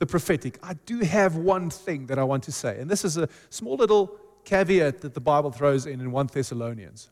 the 0.00 0.06
prophetic. 0.06 0.58
I 0.62 0.74
do 0.86 1.00
have 1.00 1.36
one 1.36 1.70
thing 1.70 2.06
that 2.06 2.18
I 2.18 2.24
want 2.24 2.42
to 2.44 2.52
say, 2.52 2.80
and 2.80 2.90
this 2.90 3.04
is 3.04 3.16
a 3.18 3.28
small 3.50 3.76
little 3.76 4.18
caveat 4.44 5.02
that 5.02 5.14
the 5.14 5.20
Bible 5.20 5.52
throws 5.52 5.86
in 5.86 6.00
in 6.00 6.10
1 6.10 6.28
Thessalonians. 6.32 7.10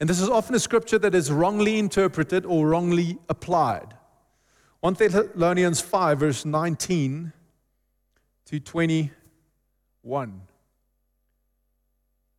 And 0.00 0.08
this 0.08 0.20
is 0.20 0.28
often 0.28 0.54
a 0.54 0.60
scripture 0.60 0.98
that 1.00 1.14
is 1.14 1.30
wrongly 1.30 1.78
interpreted 1.78 2.46
or 2.46 2.68
wrongly 2.68 3.18
applied. 3.28 3.94
1 4.80 4.94
Thessalonians 4.94 5.80
5, 5.80 6.20
verse 6.20 6.44
19 6.44 7.32
to 8.46 8.60
21. 8.60 10.42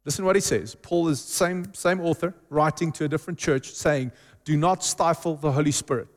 Listen 0.05 0.23
what 0.23 0.35
he 0.35 0.41
says. 0.41 0.75
Paul 0.75 1.07
is 1.09 1.19
same 1.19 1.73
same 1.73 1.99
author 1.99 2.33
writing 2.49 2.91
to 2.93 3.05
a 3.05 3.07
different 3.07 3.39
church 3.39 3.71
saying, 3.71 4.11
"Do 4.43 4.55
not 4.55 4.83
stifle 4.83 5.35
the 5.35 5.51
Holy 5.51 5.71
Spirit." 5.71 6.07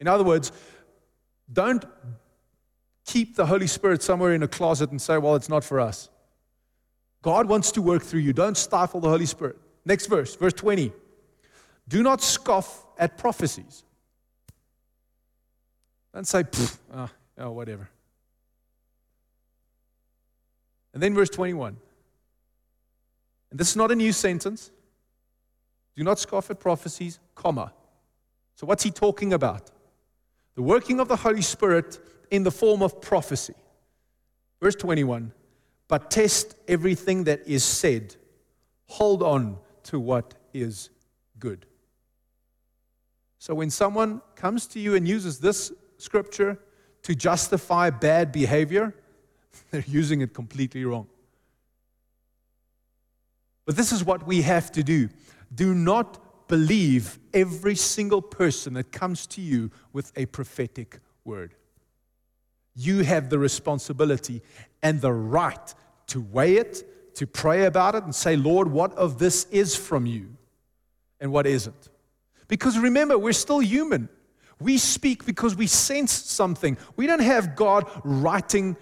In 0.00 0.08
other 0.08 0.24
words, 0.24 0.50
don't 1.52 1.84
keep 3.04 3.36
the 3.36 3.46
Holy 3.46 3.66
Spirit 3.66 4.02
somewhere 4.02 4.32
in 4.32 4.42
a 4.42 4.48
closet 4.48 4.90
and 4.90 5.00
say, 5.00 5.18
"Well, 5.18 5.36
it's 5.36 5.50
not 5.50 5.62
for 5.62 5.78
us." 5.78 6.08
God 7.20 7.48
wants 7.48 7.70
to 7.72 7.82
work 7.82 8.02
through 8.02 8.20
you. 8.20 8.32
Don't 8.32 8.56
stifle 8.56 9.00
the 9.00 9.08
Holy 9.08 9.26
Spirit. 9.26 9.56
Next 9.84 10.06
verse, 10.06 10.34
verse 10.34 10.52
20. 10.54 10.92
Do 11.88 12.02
not 12.02 12.20
scoff 12.20 12.84
at 12.98 13.18
prophecies. 13.18 13.84
Don't 16.14 16.26
say, 16.26 16.44
oh, 16.94 17.10
oh, 17.38 17.50
whatever. 17.52 17.88
And 20.92 21.02
then 21.02 21.14
verse 21.14 21.30
21. 21.30 21.76
And 23.52 23.60
this 23.60 23.68
is 23.68 23.76
not 23.76 23.92
a 23.92 23.94
new 23.94 24.12
sentence. 24.12 24.70
Do 25.94 26.02
not 26.02 26.18
scoff 26.18 26.50
at 26.50 26.58
prophecies, 26.58 27.20
comma. 27.34 27.72
So 28.56 28.66
what's 28.66 28.82
he 28.82 28.90
talking 28.90 29.34
about? 29.34 29.70
The 30.54 30.62
working 30.62 31.00
of 31.00 31.08
the 31.08 31.16
Holy 31.16 31.42
Spirit 31.42 32.00
in 32.30 32.42
the 32.42 32.50
form 32.50 32.82
of 32.82 33.00
prophecy. 33.00 33.54
Verse 34.60 34.74
21 34.74 35.32
but 35.92 36.10
test 36.10 36.54
everything 36.68 37.24
that 37.24 37.46
is 37.46 37.62
said. 37.62 38.16
Hold 38.86 39.22
on 39.22 39.58
to 39.82 40.00
what 40.00 40.32
is 40.54 40.88
good. 41.38 41.66
So 43.38 43.54
when 43.54 43.68
someone 43.68 44.22
comes 44.34 44.66
to 44.68 44.80
you 44.80 44.94
and 44.94 45.06
uses 45.06 45.38
this 45.38 45.70
scripture 45.98 46.58
to 47.02 47.14
justify 47.14 47.90
bad 47.90 48.32
behavior, 48.32 48.94
they're 49.70 49.84
using 49.86 50.22
it 50.22 50.32
completely 50.32 50.82
wrong. 50.86 51.08
But 53.64 53.76
this 53.76 53.92
is 53.92 54.04
what 54.04 54.26
we 54.26 54.42
have 54.42 54.72
to 54.72 54.82
do. 54.82 55.08
Do 55.54 55.74
not 55.74 56.48
believe 56.48 57.18
every 57.32 57.76
single 57.76 58.20
person 58.20 58.74
that 58.74 58.92
comes 58.92 59.26
to 59.28 59.40
you 59.40 59.70
with 59.92 60.12
a 60.16 60.26
prophetic 60.26 61.00
word. 61.24 61.54
You 62.74 63.04
have 63.04 63.30
the 63.30 63.38
responsibility 63.38 64.42
and 64.82 65.00
the 65.00 65.12
right 65.12 65.74
to 66.08 66.20
weigh 66.20 66.56
it, 66.56 67.14
to 67.16 67.26
pray 67.26 67.64
about 67.64 67.94
it, 67.94 68.04
and 68.04 68.14
say, 68.14 68.36
Lord, 68.36 68.68
what 68.68 68.92
of 68.94 69.18
this 69.18 69.44
is 69.50 69.76
from 69.76 70.06
you 70.06 70.36
and 71.20 71.30
what 71.32 71.46
isn't? 71.46 71.88
Because 72.48 72.78
remember, 72.78 73.16
we're 73.16 73.32
still 73.32 73.60
human. 73.60 74.08
We 74.60 74.78
speak 74.78 75.24
because 75.24 75.56
we 75.56 75.66
sense 75.66 76.12
something. 76.12 76.76
We 76.96 77.06
don't 77.06 77.22
have 77.22 77.56
God 77.56 77.90
writing 78.04 78.76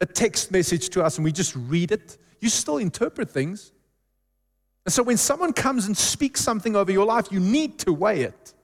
a 0.00 0.06
text 0.06 0.50
message 0.50 0.90
to 0.90 1.04
us 1.04 1.16
and 1.16 1.24
we 1.24 1.32
just 1.32 1.54
read 1.56 1.92
it. 1.92 2.18
You 2.40 2.48
still 2.48 2.78
interpret 2.78 3.30
things. 3.30 3.72
And 4.86 4.92
so 4.92 5.02
when 5.02 5.16
someone 5.16 5.52
comes 5.52 5.86
and 5.86 5.98
speaks 5.98 6.40
something 6.40 6.76
over 6.76 6.92
your 6.92 7.04
life, 7.04 7.26
you 7.32 7.40
need 7.40 7.78
to 7.80 7.92
weigh 7.92 8.22
it. 8.22 8.54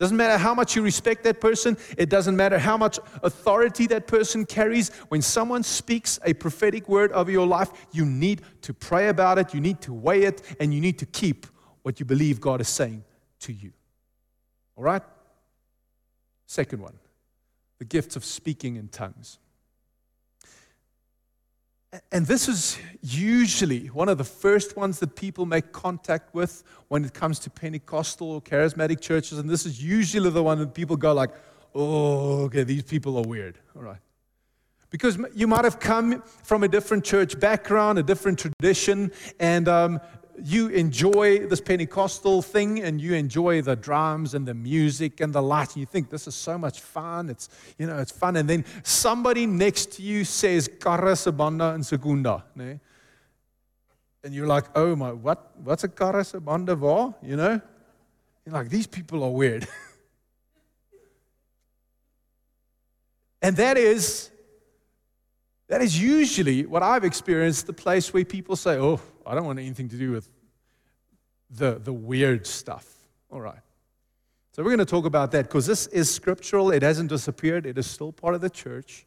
Doesn't 0.00 0.16
matter 0.16 0.36
how 0.36 0.52
much 0.52 0.74
you 0.74 0.82
respect 0.82 1.22
that 1.22 1.40
person, 1.40 1.76
it 1.96 2.08
doesn't 2.08 2.36
matter 2.36 2.58
how 2.58 2.76
much 2.76 2.98
authority 3.22 3.86
that 3.86 4.08
person 4.08 4.44
carries. 4.44 4.88
When 5.10 5.22
someone 5.22 5.62
speaks 5.62 6.18
a 6.24 6.34
prophetic 6.34 6.88
word 6.88 7.12
over 7.12 7.30
your 7.30 7.46
life, 7.46 7.70
you 7.92 8.04
need 8.04 8.42
to 8.62 8.74
pray 8.74 9.08
about 9.08 9.38
it, 9.38 9.54
you 9.54 9.60
need 9.60 9.80
to 9.82 9.92
weigh 9.92 10.24
it, 10.24 10.42
and 10.58 10.74
you 10.74 10.80
need 10.80 10.98
to 10.98 11.06
keep 11.06 11.46
what 11.82 12.00
you 12.00 12.04
believe 12.04 12.40
God 12.40 12.60
is 12.60 12.68
saying 12.68 13.04
to 13.40 13.52
you. 13.52 13.72
All 14.76 14.82
right? 14.82 15.02
Second 16.46 16.82
one 16.82 16.98
the 17.78 17.84
gifts 17.84 18.16
of 18.16 18.24
speaking 18.24 18.74
in 18.76 18.88
tongues. 18.88 19.38
And 22.10 22.26
this 22.26 22.48
is 22.48 22.78
usually 23.02 23.88
one 23.88 24.08
of 24.08 24.16
the 24.16 24.24
first 24.24 24.76
ones 24.78 24.98
that 25.00 25.14
people 25.14 25.44
make 25.44 25.72
contact 25.72 26.34
with 26.34 26.64
when 26.88 27.04
it 27.04 27.12
comes 27.12 27.38
to 27.40 27.50
Pentecostal 27.50 28.30
or 28.30 28.40
charismatic 28.40 29.00
churches. 29.00 29.38
And 29.38 29.48
this 29.48 29.66
is 29.66 29.82
usually 29.82 30.30
the 30.30 30.42
one 30.42 30.58
that 30.60 30.72
people 30.72 30.96
go 30.96 31.12
like, 31.12 31.30
oh, 31.74 32.44
okay, 32.44 32.64
these 32.64 32.82
people 32.82 33.18
are 33.18 33.28
weird. 33.28 33.58
All 33.76 33.82
right. 33.82 34.00
Because 34.88 35.18
you 35.34 35.46
might 35.46 35.64
have 35.64 35.80
come 35.80 36.22
from 36.42 36.62
a 36.62 36.68
different 36.68 37.04
church 37.04 37.38
background, 37.38 37.98
a 37.98 38.02
different 38.02 38.38
tradition, 38.38 39.10
and 39.38 39.68
um, 39.68 40.00
you 40.44 40.68
enjoy 40.68 41.46
this 41.46 41.60
Pentecostal 41.60 42.42
thing 42.42 42.82
and 42.82 43.00
you 43.00 43.14
enjoy 43.14 43.62
the 43.62 43.76
drums 43.76 44.34
and 44.34 44.44
the 44.46 44.54
music 44.54 45.20
and 45.20 45.32
the 45.32 45.40
light, 45.40 45.68
and 45.68 45.76
you 45.76 45.86
think 45.86 46.10
this 46.10 46.26
is 46.26 46.34
so 46.34 46.58
much 46.58 46.80
fun. 46.80 47.30
It's, 47.30 47.48
you 47.78 47.86
know, 47.86 47.98
it's 47.98 48.10
fun. 48.10 48.34
And 48.36 48.50
then 48.50 48.64
somebody 48.82 49.46
next 49.46 49.92
to 49.92 50.02
you 50.02 50.24
says, 50.24 50.68
Karra 50.68 51.14
Sabanda 51.14 51.74
and 51.74 51.86
Segunda. 51.86 52.42
And 52.56 54.34
you're 54.34 54.48
like, 54.48 54.64
oh 54.74 54.96
my, 54.96 55.12
what, 55.12 55.52
what's 55.62 55.84
a 55.84 55.88
Karra 55.88 56.22
Sabanda 56.22 56.76
war? 56.76 57.14
You 57.22 57.36
know? 57.36 57.60
You're 58.44 58.52
like, 58.52 58.68
these 58.68 58.88
people 58.88 59.22
are 59.22 59.30
weird. 59.30 59.68
and 63.42 63.56
that 63.56 63.78
is, 63.78 64.31
that 65.72 65.80
is 65.80 65.98
usually 65.98 66.66
what 66.66 66.82
I've 66.82 67.02
experienced 67.02 67.66
the 67.66 67.72
place 67.72 68.12
where 68.12 68.26
people 68.26 68.56
say, 68.56 68.76
oh, 68.76 69.00
I 69.24 69.34
don't 69.34 69.46
want 69.46 69.58
anything 69.58 69.88
to 69.88 69.96
do 69.96 70.12
with 70.12 70.28
the, 71.48 71.80
the 71.82 71.94
weird 71.94 72.46
stuff. 72.46 72.86
All 73.30 73.40
right. 73.40 73.62
So 74.52 74.62
we're 74.62 74.68
going 74.68 74.80
to 74.80 74.84
talk 74.84 75.06
about 75.06 75.32
that 75.32 75.44
because 75.44 75.64
this 75.64 75.86
is 75.86 76.14
scriptural. 76.14 76.70
It 76.72 76.82
hasn't 76.82 77.08
disappeared, 77.08 77.64
it 77.64 77.78
is 77.78 77.86
still 77.86 78.12
part 78.12 78.34
of 78.34 78.42
the 78.42 78.50
church. 78.50 79.06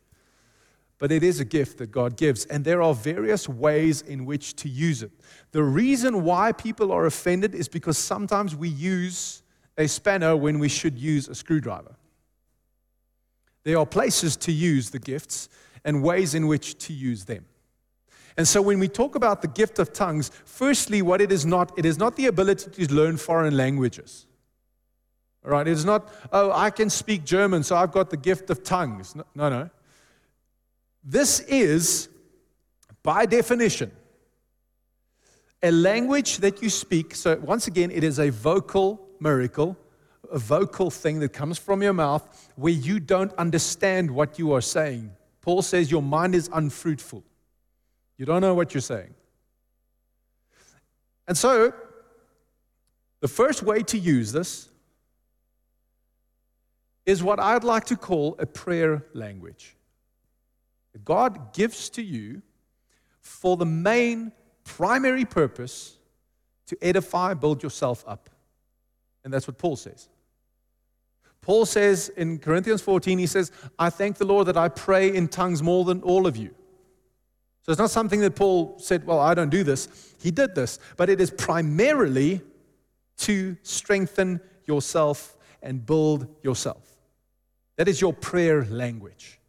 But 0.98 1.12
it 1.12 1.22
is 1.22 1.40
a 1.40 1.46
gift 1.46 1.78
that 1.78 1.92
God 1.92 2.18
gives, 2.18 2.46
and 2.46 2.66
there 2.66 2.82
are 2.82 2.96
various 2.96 3.48
ways 3.48 4.02
in 4.02 4.26
which 4.26 4.56
to 4.56 4.68
use 4.68 5.04
it. 5.04 5.12
The 5.52 5.62
reason 5.62 6.24
why 6.24 6.52
people 6.52 6.92
are 6.92 7.06
offended 7.06 7.54
is 7.54 7.68
because 7.68 8.00
sometimes 8.00 8.56
we 8.56 8.70
use 8.70 9.44
a 9.78 9.88
spanner 9.88 10.36
when 10.36 10.58
we 10.58 10.70
should 10.70 10.98
use 10.98 11.28
a 11.28 11.36
screwdriver. 11.36 11.96
There 13.66 13.78
are 13.78 13.86
places 13.86 14.36
to 14.38 14.52
use 14.52 14.90
the 14.90 14.98
gifts 14.98 15.48
and 15.86 16.04
ways 16.04 16.36
in 16.36 16.48
which 16.48 16.78
to 16.80 16.94
use 16.94 17.24
them. 17.24 17.46
And 18.38 18.46
so 18.46 18.62
when 18.62 18.80
we 18.80 18.90
talk 18.90 19.16
about 19.16 19.42
the 19.42 19.48
gift 19.48 19.80
of 19.80 19.94
tongues, 19.94 20.30
firstly, 20.44 21.02
what 21.02 21.22
it 21.22 21.32
is 21.32 21.46
not, 21.46 21.72
it 21.78 21.86
is 21.86 21.98
not 21.98 22.18
the 22.18 22.26
ability 22.26 22.86
to 22.86 22.94
learn 22.94 23.16
foreign 23.16 23.56
languages. 23.56 24.26
All 25.46 25.52
right, 25.52 25.66
it 25.66 25.72
is 25.72 25.86
not, 25.86 26.12
oh, 26.34 26.52
I 26.52 26.70
can 26.72 26.90
speak 26.90 27.24
German, 27.24 27.64
so 27.64 27.78
I've 27.78 27.92
got 27.92 28.10
the 28.10 28.18
gift 28.18 28.50
of 28.50 28.64
tongues. 28.64 29.16
No, 29.16 29.24
no. 29.36 29.50
no. 29.50 29.70
This 31.04 31.40
is, 31.42 32.10
by 33.04 33.28
definition, 33.28 33.92
a 35.62 35.72
language 35.72 36.38
that 36.38 36.62
you 36.62 36.70
speak. 36.70 37.16
So, 37.16 37.38
once 37.38 37.68
again, 37.68 37.92
it 37.92 38.04
is 38.04 38.20
a 38.20 38.32
vocal 38.32 39.08
miracle, 39.20 39.78
a 40.32 40.40
vocal 40.40 40.90
thing 40.90 41.20
that 41.20 41.30
comes 41.30 41.60
from 41.60 41.84
your 41.84 41.94
mouth 41.94 42.52
where 42.56 42.74
you 42.74 43.00
don't 43.00 43.34
understand 43.36 44.10
what 44.10 44.40
you 44.40 44.52
are 44.52 44.62
saying. 44.62 45.15
Paul 45.46 45.62
says 45.62 45.92
your 45.92 46.02
mind 46.02 46.34
is 46.34 46.50
unfruitful. 46.52 47.24
You 48.18 48.26
don't 48.26 48.42
know 48.42 48.56
what 48.56 48.74
you're 48.74 48.82
saying. 48.82 49.14
And 51.28 51.38
so, 51.38 51.72
the 53.20 53.28
first 53.28 53.62
way 53.62 53.84
to 53.84 53.98
use 54.00 54.32
this 54.32 54.70
is 57.06 57.22
what 57.22 57.40
I'd 57.40 57.64
like 57.64 57.86
to 57.86 57.96
call 57.96 58.36
a 58.40 58.48
prayer 58.48 59.06
language. 59.14 59.76
God 61.04 61.54
gives 61.54 61.92
to 61.92 62.02
you 62.02 62.42
for 63.22 63.56
the 63.56 63.68
main 63.68 64.32
primary 64.64 65.26
purpose 65.26 65.96
to 66.66 66.78
edify, 66.82 67.36
build 67.36 67.62
yourself 67.62 68.04
up. 68.08 68.32
And 69.24 69.32
that's 69.32 69.46
what 69.46 69.60
Paul 69.60 69.76
says. 69.76 70.10
Paul 71.46 71.68
says 71.68 72.10
in 72.10 72.40
Corinthians 72.40 72.82
14, 72.82 73.20
he 73.20 73.28
says, 73.28 73.52
I 73.78 73.92
thank 73.92 74.18
the 74.18 74.26
Lord 74.26 74.48
that 74.48 74.58
I 74.58 74.68
pray 74.68 75.16
in 75.16 75.28
tongues 75.28 75.62
more 75.62 75.86
than 75.86 76.02
all 76.02 76.26
of 76.26 76.36
you. 76.36 76.56
So 77.62 77.72
it's 77.72 77.78
not 77.78 77.92
something 77.92 78.20
that 78.22 78.36
Paul 78.36 78.80
said, 78.80 79.06
Well, 79.06 79.20
I 79.20 79.36
don't 79.36 79.52
do 79.52 79.64
this. 79.64 80.16
He 80.20 80.32
did 80.32 80.56
this, 80.56 80.80
but 80.98 81.08
it 81.08 81.22
is 81.22 81.30
primarily 81.30 82.42
to 83.18 83.56
strengthen 83.62 84.42
yourself 84.66 85.38
and 85.62 85.86
build 85.86 86.28
yourself. 86.42 86.82
That 87.76 87.88
is 87.88 88.02
your 88.02 88.14
prayer 88.14 88.66
language. 88.66 89.40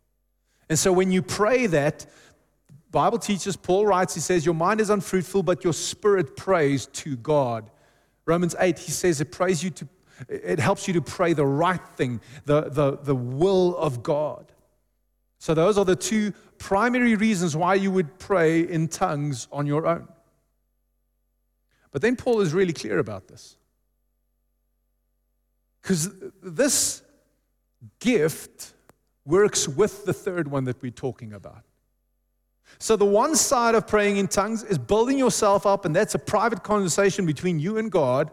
And 0.69 0.79
so 0.79 0.93
when 0.93 1.11
you 1.11 1.23
pray 1.23 1.67
that, 1.69 2.05
Bible 2.91 3.19
teaches, 3.19 3.57
Paul 3.57 3.87
writes, 3.87 4.13
he 4.13 4.21
says, 4.21 4.45
Your 4.45 4.55
mind 4.55 4.83
is 4.83 4.91
unfruitful, 4.91 5.45
but 5.45 5.65
your 5.65 5.73
spirit 5.73 6.37
prays 6.37 6.89
to 6.89 7.17
God. 7.17 7.71
Romans 8.27 8.55
8, 8.59 8.79
he 8.79 8.91
says 8.91 9.23
it 9.23 9.33
prays 9.33 9.65
you 9.65 9.71
to 9.71 9.89
it 10.29 10.59
helps 10.59 10.89
you 10.89 10.95
to 10.95 11.03
pray 11.03 11.33
the 11.33 11.47
right 11.47 11.87
thing, 11.97 12.21
the, 12.45 12.63
the, 12.63 12.99
the 12.99 13.15
will 13.15 13.77
of 13.77 14.03
God. 14.03 14.53
So 15.39 15.55
those 15.55 15.79
are 15.79 15.85
the 15.85 15.97
two 15.97 16.33
primary 16.59 17.15
reasons 17.15 17.55
why 17.55 17.75
you 17.75 17.91
would 17.91 18.19
pray 18.19 18.61
in 18.61 18.89
tongues 18.89 19.49
on 19.53 19.67
your 19.67 19.87
own. 19.87 20.09
But 21.91 22.03
then 22.03 22.17
Paul 22.17 22.41
is 22.41 22.53
really 22.53 22.73
clear 22.73 22.99
about 22.99 23.29
this. 23.29 23.57
Because 25.81 26.11
this 26.43 27.03
gift 28.01 28.73
works 29.25 29.69
with 29.69 30.05
the 30.05 30.13
third 30.13 30.49
one 30.49 30.65
that 30.65 30.83
we're 30.83 30.91
talking 30.91 31.33
about. 31.33 31.63
So, 32.79 32.97
the 32.97 33.07
one 33.07 33.37
side 33.37 33.75
of 33.75 33.87
praying 33.87 34.17
in 34.17 34.29
tongues 34.29 34.63
is 34.65 34.79
building 34.79 35.17
yourself 35.19 35.65
up, 35.65 35.85
and 35.85 35.95
that's 35.95 36.15
a 36.15 36.19
private 36.19 36.63
conversation 36.63 37.25
between 37.25 37.59
you 37.59 37.79
and 37.79 37.91
God. 37.91 38.31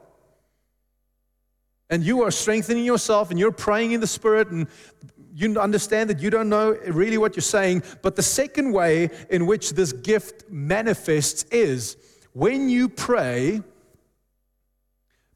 And 1.94 2.04
you 2.04 2.24
are 2.24 2.32
strengthening 2.32 2.86
yourself, 2.86 3.30
and 3.30 3.40
you're 3.40 3.52
praying 3.52 3.92
in 3.92 4.02
the 4.02 4.08
Spirit, 4.08 4.48
and 4.48 4.66
you 5.36 5.60
understand 5.60 6.10
that 6.10 6.20
you 6.20 6.32
don't 6.32 6.50
know 6.50 6.72
really 6.88 7.20
what 7.20 7.36
you're 7.36 7.44
saying. 7.44 7.84
But 8.02 8.16
the 8.16 8.24
second 8.24 8.72
way 8.72 9.12
in 9.30 9.46
which 9.46 9.74
this 9.74 9.94
gift 9.94 10.50
manifests 10.50 11.44
is 11.52 11.96
when 12.32 12.68
you 12.68 12.90
pray, 12.90 13.62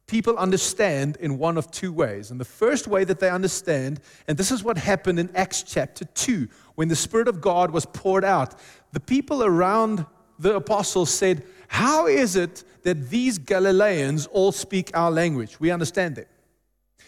people 0.07 0.35
understand 0.35 1.17
in 1.17 1.37
one 1.37 1.59
of 1.59 1.69
two 1.69 1.93
ways. 1.93 2.31
And 2.31 2.39
the 2.39 2.45
first 2.45 2.87
way 2.87 3.03
that 3.03 3.19
they 3.19 3.29
understand, 3.29 3.99
and 4.27 4.35
this 4.35 4.49
is 4.49 4.63
what 4.63 4.79
happened 4.79 5.19
in 5.19 5.29
Acts 5.35 5.61
chapter 5.61 6.05
2, 6.05 6.47
when 6.73 6.87
the 6.87 6.95
Spirit 6.95 7.27
of 7.27 7.39
God 7.39 7.69
was 7.69 7.85
poured 7.85 8.25
out, 8.25 8.55
the 8.93 8.99
people 8.99 9.43
around 9.43 10.07
the 10.39 10.55
apostles 10.55 11.11
said, 11.11 11.43
How 11.67 12.07
is 12.07 12.35
it 12.35 12.63
that 12.81 13.11
these 13.11 13.37
Galileans 13.37 14.25
all 14.25 14.51
speak 14.51 14.89
our 14.95 15.11
language? 15.11 15.59
We 15.59 15.69
understand 15.69 16.17
it. 16.17 16.27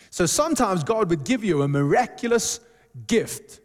So 0.10 0.26
sometimes 0.26 0.84
God 0.84 1.10
would 1.10 1.24
give 1.24 1.43
you 1.43 1.62
a 1.62 1.67
miraculous 1.67 2.60
gift 3.08 3.62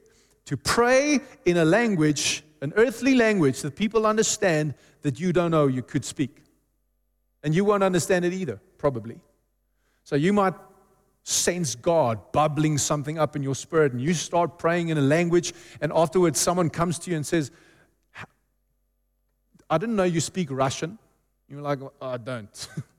to 0.46 0.56
pray 0.56 1.20
in 1.44 1.56
a 1.56 1.64
language, 1.64 2.44
an 2.60 2.72
earthly 2.76 3.14
language 3.14 3.62
that 3.62 3.76
people 3.76 4.06
understand 4.06 4.74
that 5.02 5.18
you 5.18 5.32
don't 5.32 5.50
know 5.50 5.66
you 5.66 5.82
could 5.82 6.04
speak. 6.04 6.42
And 7.42 7.54
you 7.54 7.64
won't 7.64 7.82
understand 7.82 8.24
it 8.24 8.32
either, 8.32 8.60
probably. 8.78 9.18
So 10.04 10.16
you 10.16 10.32
might 10.32 10.54
sense 11.22 11.74
God 11.74 12.32
bubbling 12.32 12.76
something 12.78 13.18
up 13.18 13.34
in 13.36 13.42
your 13.42 13.54
spirit, 13.54 13.92
and 13.92 14.00
you 14.00 14.12
start 14.14 14.58
praying 14.58 14.90
in 14.90 14.98
a 14.98 15.02
language, 15.02 15.54
and 15.80 15.92
afterwards 15.94 16.38
someone 16.38 16.68
comes 16.70 16.98
to 17.00 17.10
you 17.10 17.16
and 17.16 17.26
says, 17.26 17.50
I 19.70 19.78
didn't 19.78 19.96
know 19.96 20.04
you 20.04 20.20
speak 20.20 20.48
Russian. 20.50 20.98
You're 21.48 21.62
like, 21.62 21.80
oh, 21.80 21.92
I 22.00 22.18
don't. 22.18 22.68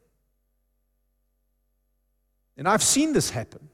and 2.57 2.67
I've 2.67 2.83
seen 2.83 3.13
this 3.13 3.29
happen. 3.29 3.69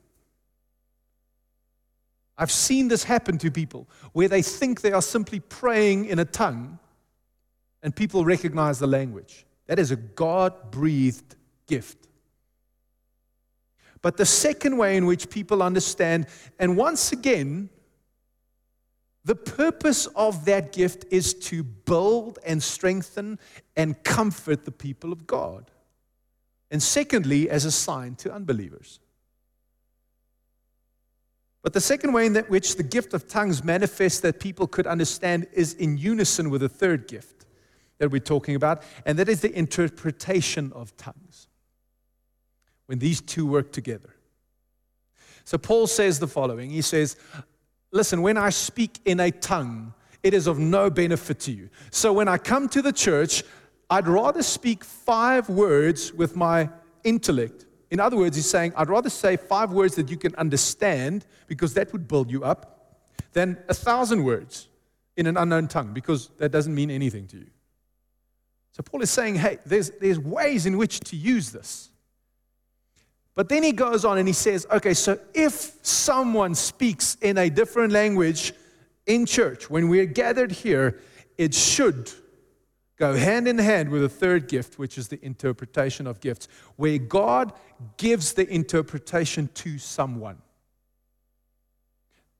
I've 2.37 2.51
seen 2.51 2.87
this 2.87 3.03
happen 3.03 3.37
to 3.39 3.51
people 3.51 3.87
where 4.13 4.27
they 4.27 4.41
think 4.41 4.81
they 4.81 4.93
are 4.93 5.01
simply 5.01 5.39
praying 5.39 6.05
in 6.05 6.19
a 6.19 6.25
tongue 6.25 6.79
and 7.83 7.95
people 7.95 8.25
recognize 8.25 8.79
the 8.79 8.87
language. 8.87 9.45
That 9.67 9.79
is 9.79 9.91
a 9.91 9.95
God 9.95 10.71
breathed 10.71 11.35
gift. 11.67 12.07
But 14.01 14.17
the 14.17 14.25
second 14.25 14.77
way 14.77 14.97
in 14.97 15.05
which 15.05 15.29
people 15.29 15.61
understand, 15.61 16.25
and 16.57 16.75
once 16.75 17.11
again, 17.11 17.69
the 19.23 19.35
purpose 19.35 20.07
of 20.07 20.45
that 20.45 20.71
gift 20.71 21.05
is 21.11 21.35
to 21.35 21.63
build 21.63 22.39
and 22.43 22.61
strengthen 22.61 23.37
and 23.75 24.01
comfort 24.03 24.65
the 24.65 24.71
people 24.71 25.11
of 25.11 25.27
God. 25.27 25.69
And 26.71 26.81
secondly, 26.81 27.49
as 27.49 27.65
a 27.65 27.71
sign 27.71 28.15
to 28.15 28.33
unbelievers. 28.33 28.99
But 31.61 31.73
the 31.73 31.81
second 31.81 32.13
way 32.13 32.25
in 32.25 32.35
which 32.47 32.77
the 32.77 32.83
gift 32.83 33.13
of 33.13 33.27
tongues 33.27 33.63
manifests 33.63 34.21
that 34.21 34.39
people 34.39 34.65
could 34.65 34.87
understand 34.87 35.47
is 35.53 35.73
in 35.73 35.97
unison 35.97 36.49
with 36.49 36.61
the 36.61 36.69
third 36.69 37.07
gift 37.07 37.45
that 37.99 38.09
we're 38.09 38.19
talking 38.19 38.55
about, 38.55 38.81
and 39.05 39.19
that 39.19 39.29
is 39.29 39.41
the 39.41 39.55
interpretation 39.55 40.71
of 40.73 40.95
tongues. 40.97 41.49
When 42.87 42.97
these 42.97 43.21
two 43.21 43.45
work 43.45 43.71
together. 43.71 44.15
So 45.43 45.57
Paul 45.57 45.87
says 45.87 46.19
the 46.19 46.27
following 46.27 46.71
He 46.71 46.81
says, 46.81 47.15
Listen, 47.91 48.21
when 48.21 48.37
I 48.37 48.49
speak 48.49 48.99
in 49.05 49.19
a 49.19 49.31
tongue, 49.31 49.93
it 50.23 50.33
is 50.33 50.47
of 50.47 50.57
no 50.57 50.89
benefit 50.89 51.39
to 51.41 51.51
you. 51.51 51.69
So 51.91 52.13
when 52.13 52.27
I 52.27 52.37
come 52.37 52.69
to 52.69 52.81
the 52.81 52.93
church, 52.93 53.43
I'd 53.91 54.07
rather 54.07 54.41
speak 54.41 54.85
five 54.85 55.49
words 55.49 56.13
with 56.13 56.37
my 56.37 56.69
intellect. 57.03 57.65
In 57.91 57.99
other 57.99 58.15
words, 58.15 58.37
he's 58.37 58.49
saying, 58.49 58.71
I'd 58.77 58.89
rather 58.89 59.09
say 59.09 59.35
five 59.35 59.73
words 59.73 59.95
that 59.95 60.09
you 60.09 60.15
can 60.15 60.33
understand 60.35 61.25
because 61.47 61.73
that 61.73 61.91
would 61.91 62.07
build 62.07 62.31
you 62.31 62.45
up 62.45 63.01
than 63.33 63.57
a 63.67 63.73
thousand 63.73 64.23
words 64.23 64.69
in 65.17 65.27
an 65.27 65.35
unknown 65.35 65.67
tongue 65.67 65.91
because 65.93 66.29
that 66.37 66.53
doesn't 66.53 66.73
mean 66.73 66.89
anything 66.89 67.27
to 67.27 67.37
you. 67.37 67.47
So 68.71 68.81
Paul 68.81 69.01
is 69.01 69.11
saying, 69.11 69.35
hey, 69.35 69.59
there's, 69.65 69.89
there's 69.99 70.17
ways 70.17 70.65
in 70.65 70.77
which 70.77 71.01
to 71.01 71.17
use 71.17 71.51
this. 71.51 71.89
But 73.35 73.49
then 73.49 73.61
he 73.61 73.73
goes 73.73 74.05
on 74.05 74.17
and 74.17 74.27
he 74.27 74.33
says, 74.33 74.65
okay, 74.71 74.93
so 74.93 75.19
if 75.33 75.75
someone 75.81 76.55
speaks 76.55 77.17
in 77.21 77.37
a 77.37 77.49
different 77.49 77.91
language 77.91 78.53
in 79.05 79.25
church, 79.25 79.69
when 79.69 79.89
we're 79.89 80.05
gathered 80.05 80.53
here, 80.53 81.01
it 81.37 81.53
should 81.53 82.09
go 83.01 83.15
hand 83.15 83.47
in 83.47 83.57
hand 83.57 83.89
with 83.89 84.03
a 84.03 84.09
third 84.09 84.47
gift, 84.47 84.77
which 84.77 84.95
is 84.95 85.07
the 85.07 85.19
interpretation 85.25 86.05
of 86.05 86.19
gifts, 86.19 86.47
where 86.75 86.99
God 86.99 87.51
gives 87.97 88.33
the 88.33 88.47
interpretation 88.47 89.49
to 89.55 89.79
someone. 89.79 90.37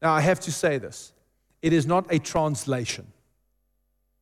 Now, 0.03 0.13
I 0.13 0.21
have 0.21 0.39
to 0.41 0.51
say 0.51 0.77
this 0.77 1.13
it 1.63 1.73
is 1.73 1.87
not 1.87 2.05
a 2.13 2.19
translation. 2.19 3.07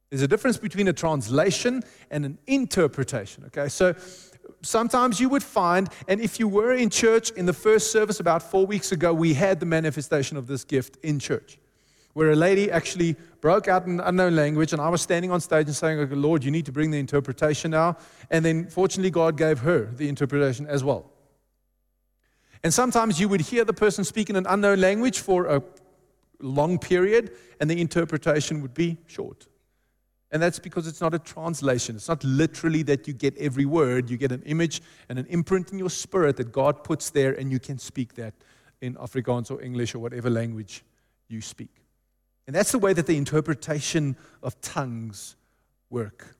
There's 0.09 0.21
a 0.21 0.29
difference 0.29 0.57
between 0.57 0.87
a 0.87 0.93
translation 0.93 1.83
and 2.09 2.25
an 2.25 2.37
interpretation. 2.47 3.43
Okay, 3.47 3.67
so 3.67 3.93
sometimes 4.61 5.19
you 5.19 5.27
would 5.27 5.43
find, 5.43 5.89
and 6.07 6.21
if 6.21 6.39
you 6.39 6.47
were 6.47 6.71
in 6.71 6.89
church 6.89 7.31
in 7.31 7.47
the 7.47 7.53
first 7.53 7.91
service 7.91 8.21
about 8.21 8.41
four 8.41 8.65
weeks 8.65 8.93
ago, 8.93 9.13
we 9.13 9.33
had 9.33 9.59
the 9.59 9.65
manifestation 9.65 10.37
of 10.37 10.47
this 10.47 10.63
gift 10.63 10.95
in 11.03 11.19
church, 11.19 11.59
where 12.13 12.31
a 12.31 12.35
lady 12.35 12.71
actually 12.71 13.15
broke 13.41 13.67
out 13.67 13.85
in 13.85 13.93
an 13.93 13.99
unknown 14.01 14.35
language, 14.35 14.73
and 14.73 14.81
I 14.81 14.89
was 14.89 15.01
standing 15.01 15.31
on 15.31 15.39
stage 15.39 15.67
and 15.67 15.75
saying, 15.75 15.99
okay, 15.99 16.15
Lord, 16.15 16.43
you 16.43 16.51
need 16.51 16.65
to 16.65 16.71
bring 16.71 16.91
the 16.91 16.99
interpretation 16.99 17.71
now. 17.71 17.97
And 18.29 18.43
then 18.43 18.67
fortunately, 18.67 19.11
God 19.11 19.37
gave 19.37 19.59
her 19.59 19.85
the 19.85 20.09
interpretation 20.09 20.65
as 20.67 20.83
well. 20.83 21.11
And 22.63 22.73
sometimes 22.73 23.19
you 23.19 23.29
would 23.29 23.41
hear 23.41 23.63
the 23.63 23.73
person 23.73 24.03
speak 24.03 24.29
in 24.29 24.35
an 24.35 24.45
unknown 24.49 24.81
language 24.81 25.19
for 25.19 25.45
a 25.45 25.63
long 26.41 26.77
period, 26.77 27.31
and 27.59 27.69
the 27.69 27.79
interpretation 27.79 28.61
would 28.61 28.73
be 28.73 28.97
short. 29.07 29.47
And 30.31 30.41
that's 30.41 30.59
because 30.59 30.85
it's 30.85 31.01
not 31.01 31.13
a 31.13 31.19
translation. 31.19 31.95
It's 31.95 32.07
not 32.07 32.23
literally 32.23 32.83
that 32.83 33.07
you 33.07 33.13
get 33.13 33.35
every 33.37 33.65
word. 33.65 34.09
You 34.09 34.17
get 34.17 34.31
an 34.31 34.43
image 34.43 34.81
and 35.07 35.17
an 35.17 35.25
imprint 35.27 35.71
in 35.71 35.79
your 35.79 35.89
spirit 35.89 36.37
that 36.37 36.51
God 36.51 36.83
puts 36.83 37.09
there, 37.09 37.33
and 37.33 37.51
you 37.51 37.59
can 37.59 37.79
speak 37.79 38.13
that 38.15 38.33
in 38.81 38.95
Afrikaans 38.95 39.49
or 39.51 39.61
English 39.61 39.95
or 39.95 39.99
whatever 39.99 40.29
language 40.29 40.83
you 41.29 41.41
speak. 41.41 41.71
And 42.49 42.55
that's 42.55 42.71
the 42.71 42.79
way 42.79 42.93
that 42.93 43.05
the 43.05 43.15
interpretation 43.15 44.17
of 44.41 44.59
tongues 44.59 45.35
work. 45.91 46.35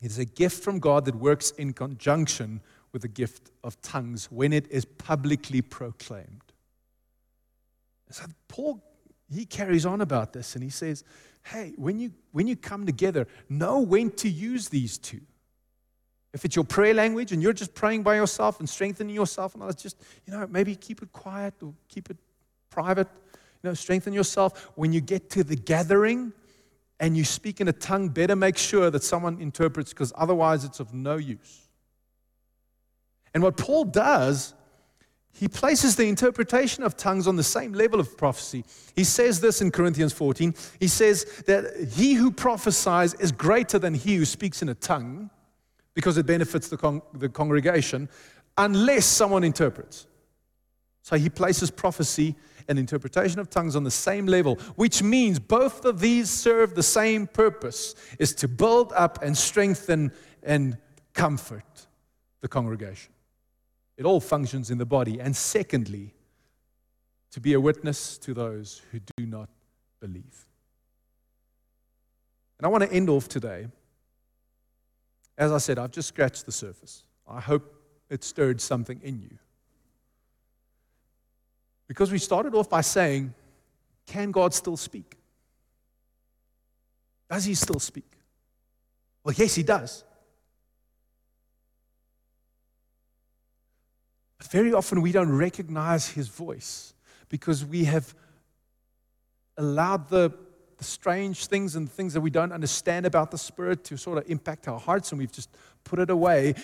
It 0.00 0.10
is 0.10 0.18
a 0.18 0.24
gift 0.24 0.64
from 0.64 0.78
God 0.78 1.04
that 1.04 1.14
works 1.14 1.50
in 1.50 1.74
conjunction 1.74 2.62
with 2.92 3.02
the 3.02 3.08
gift 3.08 3.50
of 3.62 3.78
tongues 3.82 4.30
when 4.32 4.54
it 4.54 4.72
is 4.72 4.86
publicly 4.86 5.60
proclaimed. 5.60 6.54
So 8.08 8.24
Paul, 8.48 8.82
he 9.30 9.44
carries 9.44 9.84
on 9.84 10.00
about 10.00 10.32
this 10.32 10.54
and 10.54 10.64
he 10.64 10.70
says, 10.70 11.04
hey, 11.42 11.74
when 11.76 11.98
you, 11.98 12.12
when 12.30 12.46
you 12.46 12.56
come 12.56 12.86
together, 12.86 13.26
know 13.50 13.80
when 13.80 14.12
to 14.12 14.30
use 14.30 14.70
these 14.70 14.96
two. 14.96 15.20
If 16.32 16.46
it's 16.46 16.56
your 16.56 16.64
prayer 16.64 16.94
language 16.94 17.32
and 17.32 17.42
you're 17.42 17.52
just 17.52 17.74
praying 17.74 18.02
by 18.02 18.14
yourself 18.14 18.60
and 18.60 18.66
strengthening 18.66 19.14
yourself, 19.14 19.52
and 19.52 19.62
others, 19.62 19.74
just, 19.74 19.98
you 20.24 20.32
know, 20.32 20.46
maybe 20.46 20.74
keep 20.74 21.02
it 21.02 21.12
quiet 21.12 21.52
or 21.62 21.74
keep 21.90 22.08
it 22.08 22.16
private. 22.70 23.08
Know, 23.62 23.74
strengthen 23.74 24.12
yourself. 24.12 24.72
When 24.74 24.92
you 24.92 25.00
get 25.00 25.30
to 25.30 25.44
the 25.44 25.56
gathering 25.56 26.32
and 26.98 27.16
you 27.16 27.24
speak 27.24 27.60
in 27.60 27.68
a 27.68 27.72
tongue, 27.72 28.08
better 28.08 28.34
make 28.34 28.56
sure 28.56 28.90
that 28.90 29.04
someone 29.04 29.40
interprets 29.40 29.90
because 29.90 30.12
otherwise 30.16 30.64
it's 30.64 30.80
of 30.80 30.92
no 30.92 31.16
use. 31.16 31.68
And 33.34 33.42
what 33.42 33.56
Paul 33.56 33.84
does 33.84 34.54
he 35.34 35.48
places 35.48 35.96
the 35.96 36.08
interpretation 36.08 36.84
of 36.84 36.96
tongues 36.96 37.26
on 37.26 37.36
the 37.36 37.42
same 37.42 37.72
level 37.72 37.98
of 37.98 38.16
prophecy. 38.16 38.64
He 38.94 39.04
says 39.04 39.40
this 39.40 39.62
in 39.62 39.70
Corinthians 39.70 40.12
14. 40.12 40.54
He 40.78 40.88
says 40.88 41.24
that 41.46 41.88
he 41.94 42.14
who 42.14 42.30
prophesies 42.30 43.14
is 43.14 43.32
greater 43.32 43.78
than 43.78 43.94
he 43.94 44.16
who 44.16 44.24
speaks 44.24 44.62
in 44.62 44.68
a 44.68 44.74
tongue 44.74 45.30
because 45.94 46.18
it 46.18 46.26
benefits 46.26 46.68
the, 46.68 46.76
con- 46.76 47.02
the 47.14 47.28
congregation, 47.28 48.08
unless 48.58 49.06
someone 49.06 49.42
interprets. 49.42 50.06
So 51.02 51.16
he 51.16 51.28
places 51.28 51.70
prophecy 51.70 52.36
and 52.68 52.78
interpretation 52.78 53.38
of 53.38 53.50
tongues 53.50 53.76
on 53.76 53.84
the 53.84 53.90
same 53.90 54.26
level, 54.26 54.56
which 54.76 55.02
means 55.02 55.38
both 55.38 55.84
of 55.84 56.00
these 56.00 56.30
serve 56.30 56.74
the 56.74 56.82
same 56.82 57.26
purpose 57.26 57.94
is 58.18 58.34
to 58.36 58.48
build 58.48 58.92
up 58.94 59.22
and 59.22 59.36
strengthen 59.36 60.12
and 60.42 60.78
comfort 61.14 61.86
the 62.40 62.48
congregation. 62.48 63.12
It 63.96 64.04
all 64.04 64.20
functions 64.20 64.70
in 64.70 64.78
the 64.78 64.86
body. 64.86 65.20
And 65.20 65.36
secondly, 65.36 66.14
to 67.32 67.40
be 67.40 67.54
a 67.54 67.60
witness 67.60 68.18
to 68.18 68.34
those 68.34 68.82
who 68.90 69.00
do 69.16 69.26
not 69.26 69.48
believe. 70.00 70.46
And 72.58 72.66
I 72.66 72.68
want 72.68 72.84
to 72.84 72.92
end 72.92 73.08
off 73.08 73.28
today. 73.28 73.66
As 75.36 75.50
I 75.50 75.58
said, 75.58 75.78
I've 75.78 75.90
just 75.90 76.08
scratched 76.08 76.46
the 76.46 76.52
surface. 76.52 77.04
I 77.26 77.40
hope 77.40 77.74
it 78.10 78.22
stirred 78.22 78.60
something 78.60 79.00
in 79.02 79.20
you. 79.20 79.38
Because 81.88 82.10
we 82.10 82.18
started 82.18 82.54
off 82.54 82.70
by 82.70 82.80
saying, 82.80 83.34
can 84.06 84.30
God 84.30 84.54
still 84.54 84.76
speak? 84.76 85.16
Does 87.30 87.44
he 87.44 87.54
still 87.54 87.80
speak? 87.80 88.10
Well, 89.24 89.34
yes, 89.36 89.54
he 89.54 89.62
does. 89.62 90.04
But 94.38 94.48
very 94.48 94.72
often 94.72 95.00
we 95.00 95.12
don't 95.12 95.32
recognize 95.32 96.08
his 96.08 96.28
voice 96.28 96.94
because 97.28 97.64
we 97.64 97.84
have 97.84 98.14
allowed 99.56 100.08
the, 100.08 100.32
the 100.78 100.84
strange 100.84 101.46
things 101.46 101.76
and 101.76 101.90
things 101.90 102.14
that 102.14 102.20
we 102.20 102.30
don't 102.30 102.52
understand 102.52 103.06
about 103.06 103.30
the 103.30 103.38
Spirit 103.38 103.84
to 103.84 103.96
sort 103.96 104.18
of 104.18 104.28
impact 104.28 104.68
our 104.68 104.80
hearts 104.80 105.12
and 105.12 105.18
we've 105.18 105.32
just 105.32 105.48
put 105.84 105.98
it 105.98 106.10
away. 106.10 106.54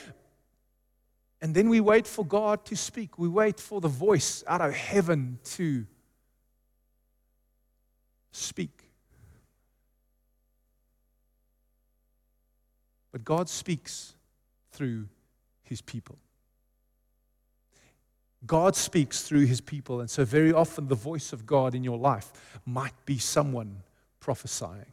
And 1.41 1.55
then 1.55 1.69
we 1.69 1.81
wait 1.81 2.07
for 2.07 2.25
God 2.25 2.65
to 2.67 2.77
speak. 2.77 3.19
We 3.19 3.29
wait 3.29 3.61
for 3.61 3.81
the 3.81 3.89
voice 3.89 4.43
out 4.47 4.61
of 4.61 4.75
heaven 4.75 5.39
to 5.45 5.87
speak. 8.33 8.91
But 13.13 13.25
God 13.25 13.49
speaks 13.49 14.15
through 14.73 15.09
his 15.63 15.81
people. 15.81 16.19
God 18.47 18.77
speaks 18.77 19.23
through 19.23 19.47
his 19.47 19.61
people. 19.61 20.01
And 20.01 20.09
so, 20.09 20.25
very 20.25 20.53
often, 20.53 20.89
the 20.89 20.95
voice 20.95 21.33
of 21.33 21.47
God 21.47 21.75
in 21.75 21.83
your 21.83 21.99
life 21.99 22.61
might 22.65 22.95
be 23.05 23.19
someone 23.19 23.83
prophesying, 24.21 24.93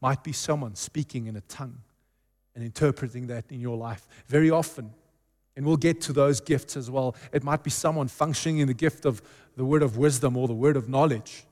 might 0.00 0.22
be 0.22 0.32
someone 0.32 0.74
speaking 0.74 1.26
in 1.26 1.36
a 1.36 1.40
tongue 1.42 1.78
and 2.54 2.62
interpreting 2.62 3.28
that 3.28 3.44
in 3.50 3.60
your 3.60 3.76
life. 3.76 4.06
Very 4.26 4.50
often, 4.50 4.92
and 5.56 5.66
we'll 5.66 5.76
get 5.76 6.00
to 6.02 6.12
those 6.12 6.40
gifts 6.40 6.76
as 6.76 6.90
well. 6.90 7.14
It 7.32 7.42
might 7.42 7.62
be 7.62 7.70
someone 7.70 8.08
functioning 8.08 8.58
in 8.58 8.68
the 8.68 8.74
gift 8.74 9.04
of 9.04 9.22
the 9.56 9.64
word 9.64 9.82
of 9.82 9.96
wisdom 9.96 10.36
or 10.36 10.48
the 10.48 10.54
word 10.54 10.76
of 10.76 10.88
knowledge. 10.88 11.44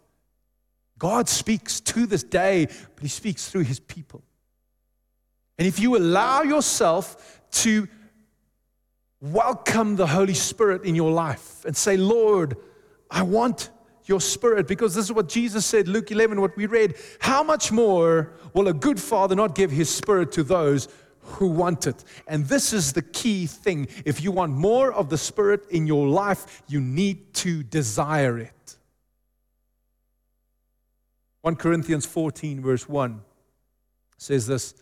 God 0.98 1.28
speaks 1.28 1.80
to 1.80 2.06
this 2.06 2.22
day, 2.22 2.66
but 2.66 3.02
he 3.02 3.08
speaks 3.08 3.48
through 3.48 3.62
his 3.62 3.80
people. 3.80 4.22
And 5.58 5.66
if 5.66 5.78
you 5.78 5.96
allow 5.96 6.42
yourself 6.42 7.40
to 7.52 7.88
welcome 9.20 9.96
the 9.96 10.06
Holy 10.06 10.34
Spirit 10.34 10.84
in 10.84 10.94
your 10.94 11.10
life 11.10 11.64
and 11.64 11.76
say, 11.76 11.96
Lord, 11.96 12.56
I 13.10 13.22
want 13.22 13.70
your 14.06 14.20
spirit 14.20 14.66
because 14.66 14.94
this 14.94 15.04
is 15.04 15.12
what 15.12 15.28
Jesus 15.28 15.66
said, 15.66 15.88
Luke 15.88 16.10
11, 16.10 16.40
what 16.40 16.56
we 16.56 16.66
read. 16.66 16.96
How 17.20 17.42
much 17.42 17.70
more 17.70 18.32
will 18.54 18.68
a 18.68 18.72
good 18.72 19.00
father 19.00 19.34
not 19.34 19.54
give 19.54 19.70
his 19.70 19.88
spirit 19.88 20.32
to 20.32 20.42
those 20.42 20.88
who 21.32 21.48
want 21.48 21.86
it? 21.86 22.04
And 22.26 22.46
this 22.46 22.72
is 22.72 22.92
the 22.92 23.02
key 23.02 23.46
thing. 23.46 23.88
If 24.04 24.22
you 24.22 24.32
want 24.32 24.52
more 24.52 24.92
of 24.92 25.08
the 25.08 25.18
spirit 25.18 25.68
in 25.70 25.86
your 25.86 26.06
life, 26.06 26.62
you 26.68 26.80
need 26.80 27.34
to 27.34 27.62
desire 27.62 28.38
it. 28.38 28.76
1 31.42 31.56
Corinthians 31.56 32.04
14, 32.06 32.60
verse 32.60 32.88
1 32.88 33.22
says 34.18 34.46
this 34.46 34.74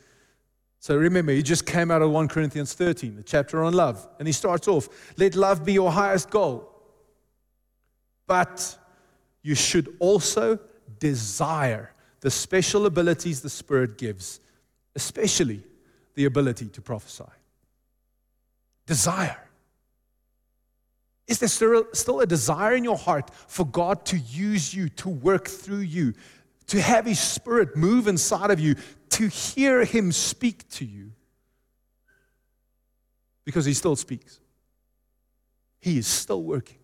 so 0.80 0.96
remember, 0.96 1.32
he 1.32 1.42
just 1.42 1.66
came 1.66 1.90
out 1.90 2.02
of 2.02 2.10
1 2.10 2.28
Corinthians 2.28 2.72
13, 2.74 3.16
the 3.16 3.22
chapter 3.22 3.64
on 3.64 3.72
love. 3.72 4.06
And 4.18 4.28
he 4.28 4.32
starts 4.32 4.68
off 4.68 4.88
let 5.16 5.34
love 5.34 5.64
be 5.64 5.72
your 5.72 5.90
highest 5.90 6.30
goal. 6.30 6.68
But 8.26 8.76
you 9.42 9.54
should 9.54 9.96
also 9.98 10.58
desire 10.98 11.92
the 12.20 12.30
special 12.30 12.86
abilities 12.86 13.40
the 13.40 13.50
Spirit 13.50 13.98
gives, 13.98 14.40
especially 14.94 15.62
the 16.18 16.24
ability 16.24 16.66
to 16.66 16.82
prophesy. 16.82 17.30
Desire. 18.86 19.38
Is 21.28 21.38
there 21.38 21.48
still 21.92 22.20
a 22.20 22.26
desire 22.26 22.74
in 22.74 22.82
your 22.82 22.96
heart 22.96 23.30
for 23.46 23.64
God 23.64 24.04
to 24.06 24.18
use 24.18 24.74
you, 24.74 24.88
to 24.88 25.08
work 25.08 25.46
through 25.46 25.86
you, 25.86 26.14
to 26.66 26.80
have 26.80 27.06
His 27.06 27.20
Spirit 27.20 27.76
move 27.76 28.08
inside 28.08 28.50
of 28.50 28.58
you, 28.58 28.74
to 29.10 29.28
hear 29.28 29.84
Him 29.84 30.10
speak 30.10 30.68
to 30.70 30.84
you 30.84 31.12
because 33.44 33.64
He 33.64 33.72
still 33.72 33.94
speaks. 33.94 34.40
He 35.78 35.98
is 35.98 36.08
still 36.08 36.42
working. 36.42 36.78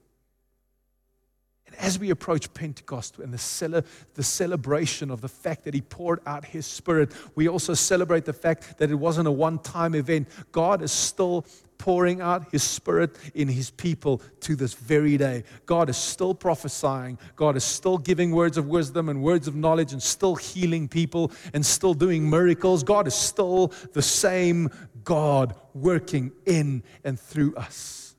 As 1.79 1.99
we 1.99 2.11
approach 2.11 2.53
Pentecost 2.55 3.19
and 3.19 3.33
the, 3.33 3.39
cele- 3.39 3.85
the 4.15 4.23
celebration 4.23 5.11
of 5.11 5.21
the 5.21 5.29
fact 5.29 5.65
that 5.65 5.75
He 5.75 5.81
poured 5.81 6.21
out 6.27 6.45
His 6.45 6.67
Spirit, 6.67 7.13
we 7.35 7.49
also 7.49 7.75
celebrate 7.75 8.25
the 8.25 8.33
fact 8.33 8.79
that 8.79 8.91
it 8.91 8.95
wasn't 8.95 9.29
a 9.29 9.33
one 9.33 9.59
time 9.59 9.95
event. 9.95 10.29
God 10.53 10.83
is 10.83 10.93
still 10.93 11.47
pouring 11.79 12.21
out 12.21 12.51
his 12.51 12.63
spirit 12.63 13.17
in 13.35 13.49
his 13.49 13.71
people 13.71 14.23
to 14.41 14.57
this 14.57 14.75
very 14.75 15.17
day. 15.17 15.45
God 15.67 15.91
is 15.91 15.97
still 15.97 16.35
prophesying. 16.35 17.19
God 17.37 17.57
is 17.57 17.65
still 17.65 17.99
giving 17.99 18.31
words 18.31 18.57
of 18.57 18.69
wisdom 18.69 19.09
and 19.09 19.23
words 19.23 19.49
of 19.49 19.55
knowledge 19.55 19.93
and 19.93 20.03
still 20.03 20.35
healing 20.35 20.89
people 20.89 21.33
and 21.53 21.65
still 21.65 21.95
doing 21.95 22.29
miracles. 22.29 22.83
God 22.83 23.07
is 23.07 23.15
still 23.15 23.73
the 23.93 24.03
same 24.03 24.71
God 25.03 25.55
working 25.75 26.33
in 26.47 26.83
and 27.05 27.19
through 27.19 27.55
us. 27.57 28.15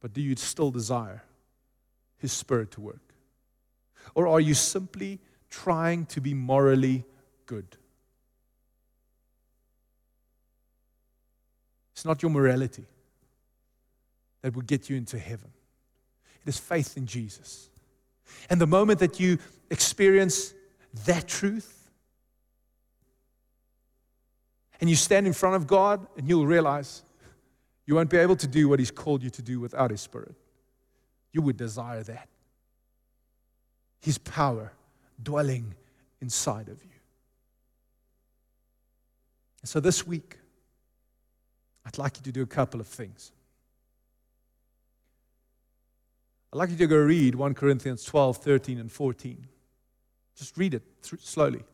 But 0.00 0.12
do 0.12 0.20
you 0.20 0.36
still 0.36 0.70
desire 0.70 1.22
his 2.26 2.32
spirit 2.32 2.72
to 2.72 2.80
work? 2.80 3.14
Or 4.16 4.26
are 4.26 4.40
you 4.40 4.54
simply 4.54 5.20
trying 5.48 6.06
to 6.06 6.20
be 6.20 6.34
morally 6.34 7.04
good? 7.46 7.76
It's 11.92 12.04
not 12.04 12.22
your 12.22 12.30
morality 12.30 12.84
that 14.42 14.54
will 14.54 14.62
get 14.62 14.90
you 14.90 14.96
into 14.96 15.18
heaven, 15.18 15.50
it 16.42 16.48
is 16.48 16.58
faith 16.58 16.96
in 16.96 17.06
Jesus. 17.06 17.70
And 18.50 18.60
the 18.60 18.66
moment 18.66 18.98
that 18.98 19.20
you 19.20 19.38
experience 19.70 20.52
that 21.06 21.28
truth, 21.28 21.88
and 24.80 24.90
you 24.90 24.96
stand 24.96 25.28
in 25.28 25.32
front 25.32 25.54
of 25.54 25.66
God, 25.66 26.04
and 26.16 26.28
you'll 26.28 26.46
realize 26.46 27.02
you 27.86 27.94
won't 27.94 28.10
be 28.10 28.16
able 28.16 28.36
to 28.36 28.48
do 28.48 28.68
what 28.68 28.80
He's 28.80 28.90
called 28.90 29.22
you 29.22 29.30
to 29.30 29.42
do 29.42 29.60
without 29.60 29.90
His 29.92 30.00
Spirit. 30.00 30.34
You 31.36 31.42
would 31.42 31.58
desire 31.58 32.02
that. 32.02 32.28
His 34.00 34.16
power 34.16 34.72
dwelling 35.22 35.74
inside 36.22 36.70
of 36.70 36.82
you. 36.82 36.98
And 39.60 39.68
so 39.68 39.78
this 39.78 40.06
week, 40.06 40.38
I'd 41.84 41.98
like 41.98 42.16
you 42.16 42.22
to 42.22 42.32
do 42.32 42.40
a 42.40 42.46
couple 42.46 42.80
of 42.80 42.86
things. 42.86 43.32
I'd 46.54 46.56
like 46.56 46.70
you 46.70 46.76
to 46.76 46.86
go 46.86 46.96
read 46.96 47.34
1 47.34 47.52
Corinthians 47.52 48.02
12, 48.04 48.38
13, 48.38 48.80
and 48.80 48.90
14. 48.90 49.46
Just 50.38 50.56
read 50.56 50.72
it 50.72 50.84
slowly. 51.02 51.64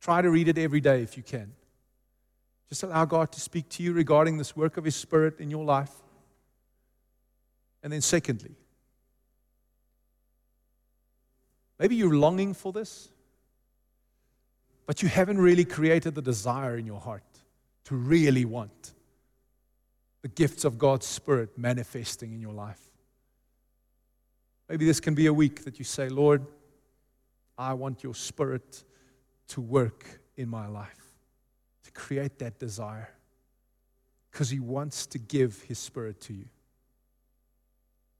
Try 0.00 0.22
to 0.22 0.30
read 0.30 0.48
it 0.48 0.56
every 0.56 0.80
day 0.80 1.02
if 1.02 1.18
you 1.18 1.22
can. 1.22 1.52
Just 2.70 2.84
allow 2.84 3.04
God 3.04 3.32
to 3.32 3.40
speak 3.40 3.68
to 3.68 3.82
you 3.82 3.92
regarding 3.92 4.38
this 4.38 4.56
work 4.56 4.78
of 4.78 4.84
His 4.86 4.96
Spirit 4.96 5.40
in 5.40 5.50
your 5.50 5.66
life. 5.66 5.92
And 7.86 7.92
then, 7.92 8.00
secondly, 8.00 8.56
maybe 11.78 11.94
you're 11.94 12.16
longing 12.16 12.52
for 12.52 12.72
this. 12.72 13.10
but 14.86 15.02
you 15.02 15.08
haven't 15.08 15.38
really 15.38 15.64
created 15.64 16.14
the 16.14 16.22
desire 16.22 16.76
in 16.76 16.86
your 16.86 17.00
heart 17.00 17.24
to 17.84 17.96
really 17.96 18.44
want 18.44 18.92
the 20.22 20.28
gifts 20.28 20.64
of 20.64 20.78
God's 20.78 21.06
Spirit 21.06 21.58
manifesting 21.58 22.32
in 22.32 22.40
your 22.40 22.52
life. 22.52 22.80
Maybe 24.68 24.86
this 24.86 25.00
can 25.00 25.14
be 25.14 25.26
a 25.26 25.32
week 25.32 25.64
that 25.64 25.78
you 25.78 25.84
say, 25.84 26.08
Lord, 26.08 26.46
I 27.58 27.74
want 27.74 28.02
your 28.02 28.14
Spirit 28.14 28.84
to 29.48 29.60
work 29.60 30.20
in 30.36 30.48
my 30.48 30.66
life, 30.66 31.14
to 31.84 31.90
create 31.92 32.38
that 32.40 32.58
desire, 32.58 33.10
because 34.30 34.50
He 34.50 34.60
wants 34.60 35.06
to 35.06 35.18
give 35.18 35.62
His 35.62 35.78
Spirit 35.78 36.20
to 36.22 36.32
you. 36.32 36.46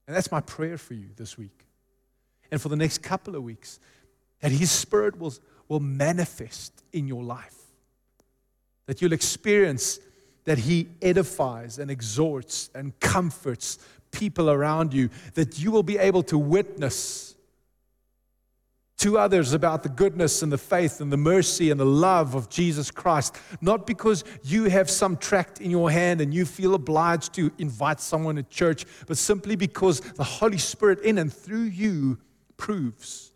And 0.07 0.17
that's 0.17 0.31
my 0.31 0.41
prayer 0.41 0.79
for 0.79 0.95
you 0.95 1.09
this 1.17 1.37
week 1.37 1.67
and 2.51 2.61
for 2.61 2.69
the 2.69 2.77
next 2.77 3.03
couple 3.03 3.35
of 3.35 3.43
weeks 3.43 3.81
that 4.41 4.53
His 4.53 4.71
Spirit 4.71 5.19
will, 5.19 5.35
will 5.69 5.81
manifest 5.81 6.85
in 6.93 7.09
your 7.09 7.23
life, 7.23 7.57
that 8.87 9.03
you'll 9.03 9.13
experience 9.13 9.99
that 10.45 10.59
He 10.59 10.89
edifies 11.03 11.79
and 11.79 11.91
exhorts 11.91 12.71
and 12.75 12.99
comforts 13.01 13.79
people 14.13 14.49
around 14.51 14.95
you, 14.95 15.11
that 15.35 15.59
you 15.59 15.71
will 15.71 15.83
be 15.83 15.99
able 15.99 16.23
to 16.25 16.39
witness 16.39 17.36
to 18.99 19.19
others 19.19 19.53
about 19.53 19.83
the 19.83 19.89
goodness 19.89 20.43
and 20.43 20.51
the 20.51 20.59
faith 20.59 21.01
and 21.01 21.13
the 21.13 21.17
mercy 21.17 21.71
and 21.71 21.79
the 21.79 21.85
love 21.85 22.35
of 22.35 22.49
Jesus 22.49 22.91
Christ, 22.91 23.37
not 23.61 23.87
because 23.87 24.25
you 24.43 24.65
have 24.65 24.89
some 24.89 25.17
tract 25.17 25.61
in 25.61 25.71
your 25.71 25.91
hand 25.91 26.21
and 26.21 26.33
you 26.33 26.47
feel 26.47 26.75
obliged 26.75 27.35
to 27.35 27.53
invite 27.59 28.01
someone 28.01 28.37
to 28.37 28.43
church, 28.45 28.87
but 29.07 29.19
simply 29.19 29.55
because 29.55 30.01
the 30.01 30.25
Holy 30.25 30.59
Spirit 30.59 31.01
in 31.01 31.19
and 31.19 31.33
through 31.33 31.65
you 31.65 32.19
proves 32.57 33.33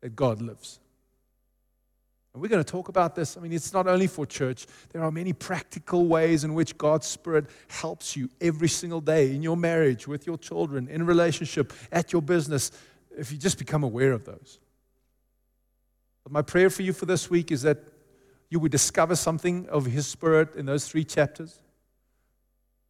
that 0.00 0.16
God 0.16 0.42
lives. 0.42 0.80
And 2.34 2.42
we're 2.42 2.48
going 2.48 2.62
to 2.62 2.70
talk 2.70 2.88
about 2.88 3.14
this. 3.14 3.36
I 3.36 3.40
mean, 3.40 3.52
it's 3.52 3.72
not 3.72 3.86
only 3.86 4.06
for 4.06 4.26
church, 4.26 4.66
there 4.92 5.02
are 5.02 5.10
many 5.10 5.32
practical 5.32 6.06
ways 6.06 6.44
in 6.44 6.54
which 6.54 6.76
God's 6.76 7.06
Spirit 7.06 7.46
helps 7.68 8.16
you 8.16 8.28
every 8.40 8.68
single 8.68 9.00
day 9.00 9.34
in 9.34 9.42
your 9.42 9.56
marriage, 9.56 10.06
with 10.06 10.26
your 10.26 10.38
children, 10.38 10.88
in 10.88 11.06
relationship, 11.06 11.72
at 11.90 12.12
your 12.12 12.22
business, 12.22 12.72
if 13.16 13.32
you 13.32 13.38
just 13.38 13.58
become 13.58 13.82
aware 13.82 14.12
of 14.12 14.24
those. 14.24 14.58
But 16.28 16.32
my 16.34 16.42
prayer 16.42 16.68
for 16.68 16.82
you 16.82 16.92
for 16.92 17.06
this 17.06 17.30
week 17.30 17.50
is 17.50 17.62
that 17.62 17.78
you 18.50 18.60
would 18.60 18.70
discover 18.70 19.16
something 19.16 19.66
of 19.70 19.86
His 19.86 20.06
Spirit 20.06 20.56
in 20.56 20.66
those 20.66 20.86
three 20.86 21.02
chapters. 21.02 21.62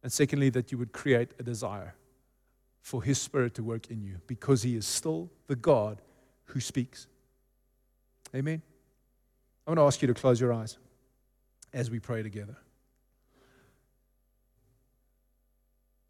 And 0.03 0.11
secondly, 0.11 0.49
that 0.49 0.73
you 0.73 0.77
would 0.77 0.91
create 0.91 1.29
a 1.39 1.43
desire 1.43 1.95
for 2.81 3.01
His 3.01 3.17
Spirit 3.17 3.53
to 3.53 3.63
work 3.63 3.89
in 3.89 4.03
you 4.03 4.17
because 4.27 4.63
He 4.63 4.75
is 4.75 4.85
still 4.85 5.29
the 5.47 5.55
God 5.55 6.01
who 6.47 6.59
speaks. 6.59 7.07
Amen. 8.35 8.61
I 9.65 9.69
want 9.71 9.79
to 9.79 9.83
ask 9.83 10.01
you 10.01 10.09
to 10.09 10.13
close 10.13 10.41
your 10.41 10.51
eyes 10.51 10.77
as 11.71 11.89
we 11.89 12.01
pray 12.01 12.21
together. 12.21 12.57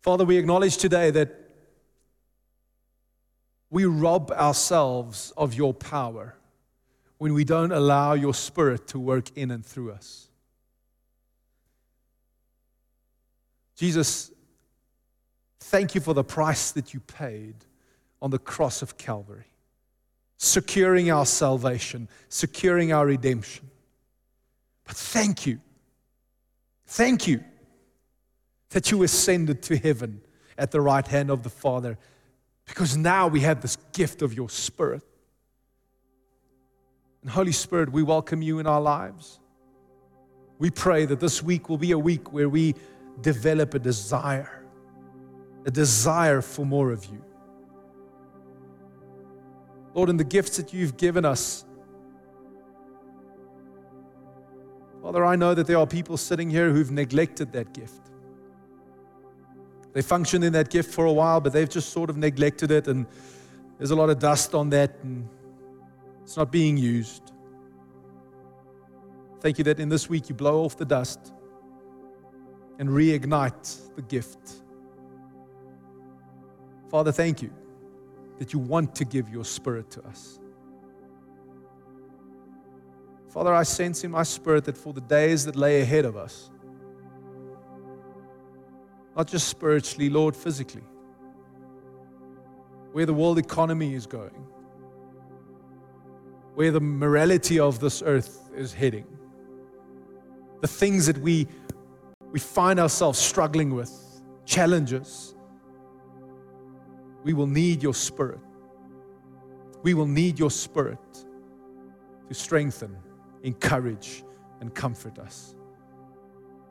Father, 0.01 0.25
we 0.25 0.38
acknowledge 0.38 0.77
today 0.77 1.11
that 1.11 1.51
we 3.69 3.86
rob 3.86 4.32
ourselves 4.32 5.32
of 5.38 5.53
your 5.53 5.75
power 5.75 6.34
when 7.20 7.34
we 7.34 7.43
don't 7.43 7.72
allow 7.72 8.13
your 8.13 8.34
spirit 8.34 8.88
to 8.88 8.99
work 8.99 9.30
in 9.38 9.51
and 9.51 9.65
through 9.65 9.91
us. 9.91 10.28
Jesus, 13.76 14.32
thank 15.59 15.95
you 15.95 16.01
for 16.01 16.13
the 16.13 16.24
price 16.24 16.72
that 16.72 16.93
you 16.93 16.99
paid 17.01 17.55
on 18.22 18.32
the 18.32 18.39
cross 18.39 18.82
of 18.82 18.97
Calvary 18.97 19.45
securing 20.41 21.11
our 21.11 21.26
salvation, 21.26 22.07
securing 22.30 22.93
our 22.93 23.05
redemption. 23.05 23.70
But 24.86 24.95
thank 24.95 25.45
you. 25.45 25.59
Thank 26.88 27.28
you 27.28 27.43
that 28.70 28.89
you 28.89 29.03
ascended 29.03 29.61
to 29.63 29.78
heaven 29.78 30.22
at 30.57 30.72
the 30.72 30.80
right 30.80 31.05
hand 31.05 31.30
of 31.30 31.43
the 31.43 31.49
Father 31.49 31.97
because 32.65 32.95
now 32.95 33.28
we 33.28 33.41
have 33.41 33.61
this 33.61 33.78
gift 33.91 34.22
of 34.22 34.34
your 34.34 34.49
Spirit. 34.49 35.03
And 37.22 37.30
Holy 37.30 37.51
Spirit, 37.51 37.91
we 37.91 38.03
welcome 38.03 38.41
you 38.41 38.59
in 38.59 38.67
our 38.67 38.80
lives. 38.80 39.39
We 40.57 40.70
pray 40.70 41.05
that 41.05 41.20
this 41.20 41.43
week 41.43 41.70
will 41.70 41.78
be 41.78 41.91
a 41.91 41.99
week 41.99 42.32
where 42.32 42.49
we 42.49 42.76
develop 43.22 43.74
a 43.74 43.80
desire, 43.80 44.65
a 45.65 45.72
desire 45.72 46.41
for 46.41 46.65
more 46.65 46.91
of 46.91 47.05
you. 47.05 47.24
Lord, 49.93 50.09
in 50.09 50.17
the 50.17 50.24
gifts 50.24 50.57
that 50.57 50.74
you've 50.74 50.97
given 50.97 51.26
us. 51.26 51.65
Father, 55.01 55.26
I 55.26 55.36
know 55.36 55.53
that 55.53 55.67
there 55.67 55.78
are 55.78 55.88
people 55.88 56.15
sitting 56.15 56.49
here 56.49 56.72
who've 56.72 56.91
neglected 56.91 57.51
that 57.53 57.74
gift. 57.74 58.01
They 59.93 60.01
functioned 60.01 60.43
in 60.43 60.53
that 60.53 60.70
gift 60.70 60.93
for 60.93 61.05
a 61.05 61.11
while, 61.11 61.41
but 61.41 61.51
they've 61.51 61.70
just 61.70 61.89
sort 61.89 62.09
of 62.09 62.17
neglected 62.17 62.70
it, 62.70 62.88
and 62.88 63.07
there's 63.78 63.91
a 63.91 63.95
lot 63.95 64.09
of 64.09 64.20
dust 64.20 64.53
on 64.53 64.70
that, 64.70 64.95
and 65.03 65.28
it's 66.30 66.38
not 66.38 66.51
being 66.51 66.77
used. 66.77 67.32
Thank 69.39 69.57
you 69.57 69.63
that 69.63 69.80
in 69.80 69.89
this 69.89 70.07
week 70.07 70.30
you 70.30 70.36
blow 70.36 70.63
off 70.63 70.77
the 70.77 70.86
dust 70.86 71.34
and 72.77 72.88
reignite 72.88 73.95
the 73.95 74.03
gift. 74.03 74.38
Father, 76.88 77.11
thank 77.11 77.41
you 77.41 77.51
that 78.38 78.53
you 78.53 78.59
want 78.59 78.93
to 78.93 79.05
give 79.05 79.27
your 79.27 79.43
spirit 79.43 79.89
to 79.89 80.03
us. 80.05 80.39
Father, 83.30 83.51
I 83.51 83.63
sense 83.63 84.03
in 84.03 84.11
my 84.11 84.21
spirit 84.21 84.65
that 84.65 84.77
for 84.77 84.93
the 84.93 85.01
days 85.01 85.45
that 85.45 85.55
lay 85.55 85.82
ahead 85.82 86.05
of 86.05 86.15
us, 86.15 86.51
not 89.17 89.25
just 89.25 89.47
spiritually, 89.47 90.11
Lord, 90.11 90.36
physically, 90.36 90.84
where 92.91 93.07
the 93.07 93.15
world 93.15 93.39
economy 93.39 93.95
is 93.95 94.05
going, 94.05 94.45
where 96.60 96.72
the 96.72 96.82
morality 96.82 97.57
of 97.57 97.80
this 97.80 98.03
earth 98.05 98.51
is 98.53 98.74
heading, 98.74 99.05
the 100.60 100.68
things 100.68 101.05
that 101.05 101.18
we, 101.20 101.47
we 102.34 102.39
find 102.39 102.82
ourselves 102.82 103.18
struggling 103.18 103.74
with, 103.74 103.89
challenges, 104.43 105.36
we 107.24 107.32
will 107.32 107.47
need 107.47 107.82
your 107.82 107.93
spirit. 107.93 108.41
We 109.84 109.93
will 109.93 110.05
need 110.05 110.38
your 110.38 110.51
spirit 110.51 110.99
to 112.28 112.34
strengthen, 112.34 112.93
encourage, 113.43 114.26
and 114.60 114.76
comfort 114.76 115.18
us. 115.18 115.55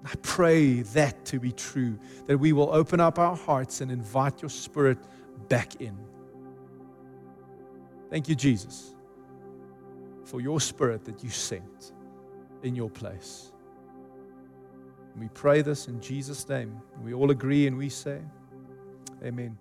I 0.04 0.12
pray 0.20 0.82
that 0.82 1.24
to 1.24 1.40
be 1.40 1.52
true, 1.52 1.98
that 2.26 2.36
we 2.36 2.52
will 2.52 2.68
open 2.74 3.00
up 3.00 3.18
our 3.18 3.36
hearts 3.36 3.80
and 3.80 3.90
invite 3.90 4.42
your 4.42 4.50
spirit 4.50 4.98
back 5.48 5.80
in. 5.80 5.96
Thank 8.10 8.28
you, 8.28 8.34
Jesus, 8.34 8.94
for 10.28 10.42
your 10.42 10.60
spirit 10.60 11.06
that 11.06 11.24
you 11.24 11.30
sent 11.30 11.92
in 12.62 12.76
your 12.76 12.90
place. 12.90 13.50
we 15.16 15.28
pray 15.28 15.62
this 15.62 15.88
in 15.88 16.00
Jesus' 16.00 16.46
name. 16.48 16.80
We 17.02 17.14
all 17.14 17.30
agree 17.30 17.66
and 17.66 17.78
we 17.78 17.88
say, 17.88 18.20
Amen. 19.24 19.56